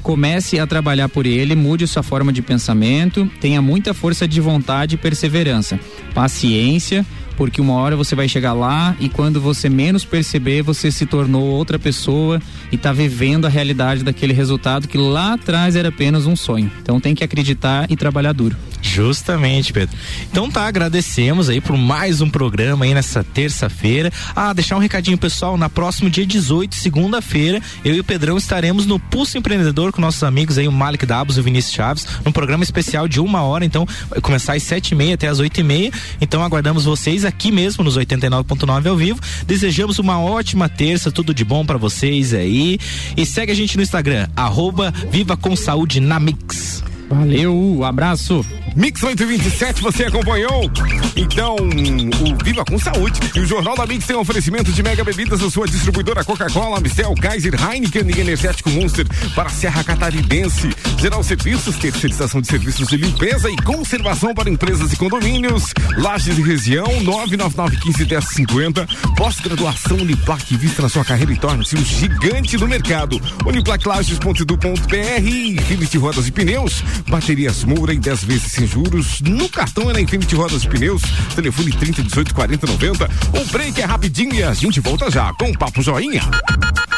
comece 0.02 0.60
a 0.60 0.68
trabalhar 0.68 1.08
por 1.10 1.26
ele, 1.26 1.56
mude 1.56 1.88
sua 1.88 2.04
forma 2.04 2.34
de 2.34 2.42
pensamento, 2.42 3.30
tenha 3.40 3.62
muita 3.62 3.94
força 3.94 4.28
de 4.28 4.42
vontade 4.42 4.96
e 4.96 4.98
perseverança, 4.98 5.80
paciência, 6.14 7.06
porque 7.36 7.62
uma 7.62 7.74
hora 7.74 7.96
você 7.96 8.16
vai 8.16 8.28
chegar 8.28 8.54
lá 8.54 8.96
e 9.00 9.10
quando 9.10 9.42
você 9.42 9.70
menos 9.70 10.06
perceber, 10.06 10.62
você 10.62 10.92
se 10.92 11.06
tornou 11.06 11.44
outra 11.44 11.80
pessoa 11.80 12.42
e 12.72 12.76
está 12.76 12.92
vivendo 12.94 13.46
a 13.46 13.50
realidade 13.50 14.04
daquele 14.04 14.34
resultado 14.34 14.88
que 14.88 14.98
lá 14.98 15.34
atrás 15.34 15.76
era 15.76 15.90
apenas 15.90 16.26
um 16.26 16.36
sonho. 16.36 16.72
Então 16.82 17.00
tem 17.00 17.16
que 17.16 17.24
acreditar 17.24 17.90
e 17.90 17.96
trabalhar 17.96 18.34
duro. 18.34 18.56
Justamente, 18.92 19.72
Pedro. 19.72 19.98
Então 20.30 20.52
tá, 20.52 20.68
agradecemos 20.68 21.48
aí 21.48 21.62
por 21.62 21.78
mais 21.78 22.20
um 22.20 22.30
programa 22.30 22.84
aí 22.84 22.94
nessa 22.94 23.24
terça-feira. 23.24 24.12
Ah, 24.36 24.52
deixar 24.52 24.76
um 24.76 24.80
recadinho 24.80 25.18
pessoal, 25.18 25.56
na 25.56 25.70
próximo 25.70 26.10
dia 26.10 26.26
18, 26.26 26.76
segunda-feira, 26.76 27.62
eu 27.86 27.96
e 27.96 28.02
o 28.02 28.04
Pedrão 28.04 28.38
estaremos 28.38 28.86
no 28.86 29.00
Pulso 29.00 29.38
Empreendedor 29.38 29.94
com 29.94 30.02
nossos 30.02 30.22
amigos 30.24 30.58
aí, 30.58 30.68
o 30.68 30.74
Malik 30.74 31.06
Dabos 31.06 31.38
e 31.38 31.40
o 31.40 31.44
Vinícius 31.44 31.74
Chaves, 31.74 32.06
num 32.26 32.34
programa 32.34 32.66
especial 32.66 33.08
de 33.08 33.22
uma 33.22 33.42
hora, 33.44 33.64
então 33.64 33.88
vai 34.10 34.20
começar 34.20 34.56
às 34.56 34.64
sete 34.64 34.90
e 34.90 34.96
meia 34.96 35.16
até 35.16 35.30
às 35.30 35.40
oito 35.40 35.58
e 35.58 35.64
meia. 35.64 35.90
Então 36.20 36.44
aguardamos 36.44 36.84
vocês 36.84 37.24
aqui 37.24 37.50
mesmo 37.50 37.86
nos 37.86 37.98
89.9 37.98 38.88
ao 38.88 38.98
vivo. 38.98 39.22
Desejamos 39.48 40.00
uma 40.00 40.20
ótima 40.20 40.68
terça, 40.68 41.10
tudo 41.10 41.34
de 41.34 41.46
bom 41.46 41.66
para 41.66 41.78
vocês 41.78 42.34
aí. 42.34 42.78
E 43.16 43.26
segue 43.26 43.54
a 43.54 43.56
gente 43.56 43.78
no 43.78 43.84
Instagram, 43.84 44.28
arroba 44.36 44.94
Viva 45.10 45.38
com 45.38 45.56
Saúde 45.56 46.02
na 46.02 46.20
Mix. 46.20 46.91
Valeu, 47.12 47.84
abraço. 47.84 48.46
Mix 48.74 49.04
827, 49.04 49.82
você 49.82 50.06
acompanhou? 50.06 50.72
Então, 51.14 51.58
o 51.58 52.44
Viva 52.44 52.64
com 52.64 52.80
Saúde. 52.80 53.20
E 53.36 53.40
o 53.42 53.46
Jornal 53.46 53.76
da 53.76 53.86
Mix 53.86 54.06
tem 54.06 54.16
um 54.16 54.22
oferecimento 54.22 54.72
de 54.72 54.82
mega 54.82 55.04
bebidas 55.04 55.42
da 55.42 55.50
sua 55.50 55.68
distribuidora 55.68 56.24
Coca-Cola, 56.24 56.80
Mistel, 56.80 57.14
Kaiser, 57.16 57.54
Heineken 57.54 58.10
e 58.10 58.22
Energético 58.22 58.70
Monster 58.70 59.06
para 59.36 59.50
a 59.50 59.52
Serra 59.52 59.84
Catarinense. 59.84 60.70
Geral 61.00 61.22
Serviços, 61.22 61.76
terceirização 61.76 62.40
de 62.40 62.48
serviços 62.48 62.88
de 62.88 62.96
limpeza 62.96 63.50
e 63.50 63.58
conservação 63.58 64.34
para 64.34 64.50
empresas 64.50 64.94
e 64.94 64.96
condomínios. 64.96 65.74
Lages 65.98 66.38
e 66.38 66.42
região, 66.42 66.88
999151050. 67.04 68.88
Pós-graduação 69.18 69.98
Uniplac, 69.98 70.56
vista 70.56 70.82
na 70.82 70.88
sua 70.88 71.04
carreira 71.04 71.34
e 71.34 71.38
torne-se 71.38 71.76
um 71.76 71.84
gigante 71.84 72.56
do 72.56 72.70
mercado. 72.70 73.20
Uniplaclages.edu.br 73.46 75.28
Infinity 75.28 75.98
Rodas 75.98 76.28
e 76.28 76.32
Pneus. 76.32 76.82
Baterias 77.10 77.64
Moura 77.64 77.94
em 77.94 78.00
10 78.00 78.24
vezes 78.24 78.52
sem 78.52 78.68
juros. 78.68 79.22
No 79.22 79.50
cartão 79.50 79.90
é 79.90 79.94
na 79.94 80.02
Infinity 80.02 80.36
Rodas 80.36 80.64
e 80.64 80.68
Pneus. 80.68 81.02
Telefone 81.36 81.72
30 81.72 82.04
18 82.04 82.34
40 82.34 82.68
90. 82.68 83.10
O 83.40 83.46
break 83.52 83.82
é 83.82 83.86
rapidinho 83.86 84.36
e 84.36 84.44
a 84.44 84.54
gente 84.54 84.80
volta 84.80 85.10
já 85.10 85.34
com 85.34 85.50
o 85.50 85.58
Papo 85.58 85.82
Joinha. 85.82 86.22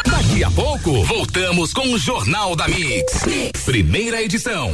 Daqui 0.06 0.44
a 0.44 0.52
pouco, 0.52 1.04
voltamos 1.06 1.74
com 1.74 1.94
o 1.94 1.98
Jornal 1.98 2.56
da 2.56 2.68
mix. 2.68 3.24
Primeira 3.66 4.22
edição. 4.22 4.74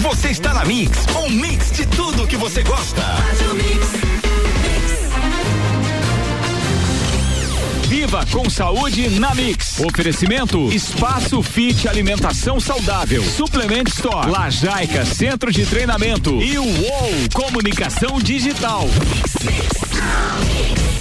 Você 0.00 0.28
está 0.28 0.54
na 0.54 0.64
Mix, 0.64 1.06
um 1.16 1.28
mix 1.28 1.72
de 1.72 1.86
tudo 1.86 2.26
que 2.26 2.36
você 2.36 2.62
gosta. 2.62 3.02
Viva 7.88 8.22
com 8.30 8.50
saúde 8.50 9.08
na 9.18 9.34
Mix. 9.34 9.80
Oferecimento 9.80 10.70
Espaço 10.70 11.42
Fit 11.42 11.88
Alimentação 11.88 12.60
Saudável. 12.60 13.24
Suplement 13.24 13.84
Store. 13.88 14.30
Lajaica 14.30 15.06
Centro 15.06 15.50
de 15.50 15.64
Treinamento. 15.64 16.42
E 16.42 16.58
o 16.58 16.64
UOL 16.64 17.12
Comunicação 17.32 18.20
Digital. 18.20 18.82
Mix, 18.82 19.34
mix. 19.42 20.97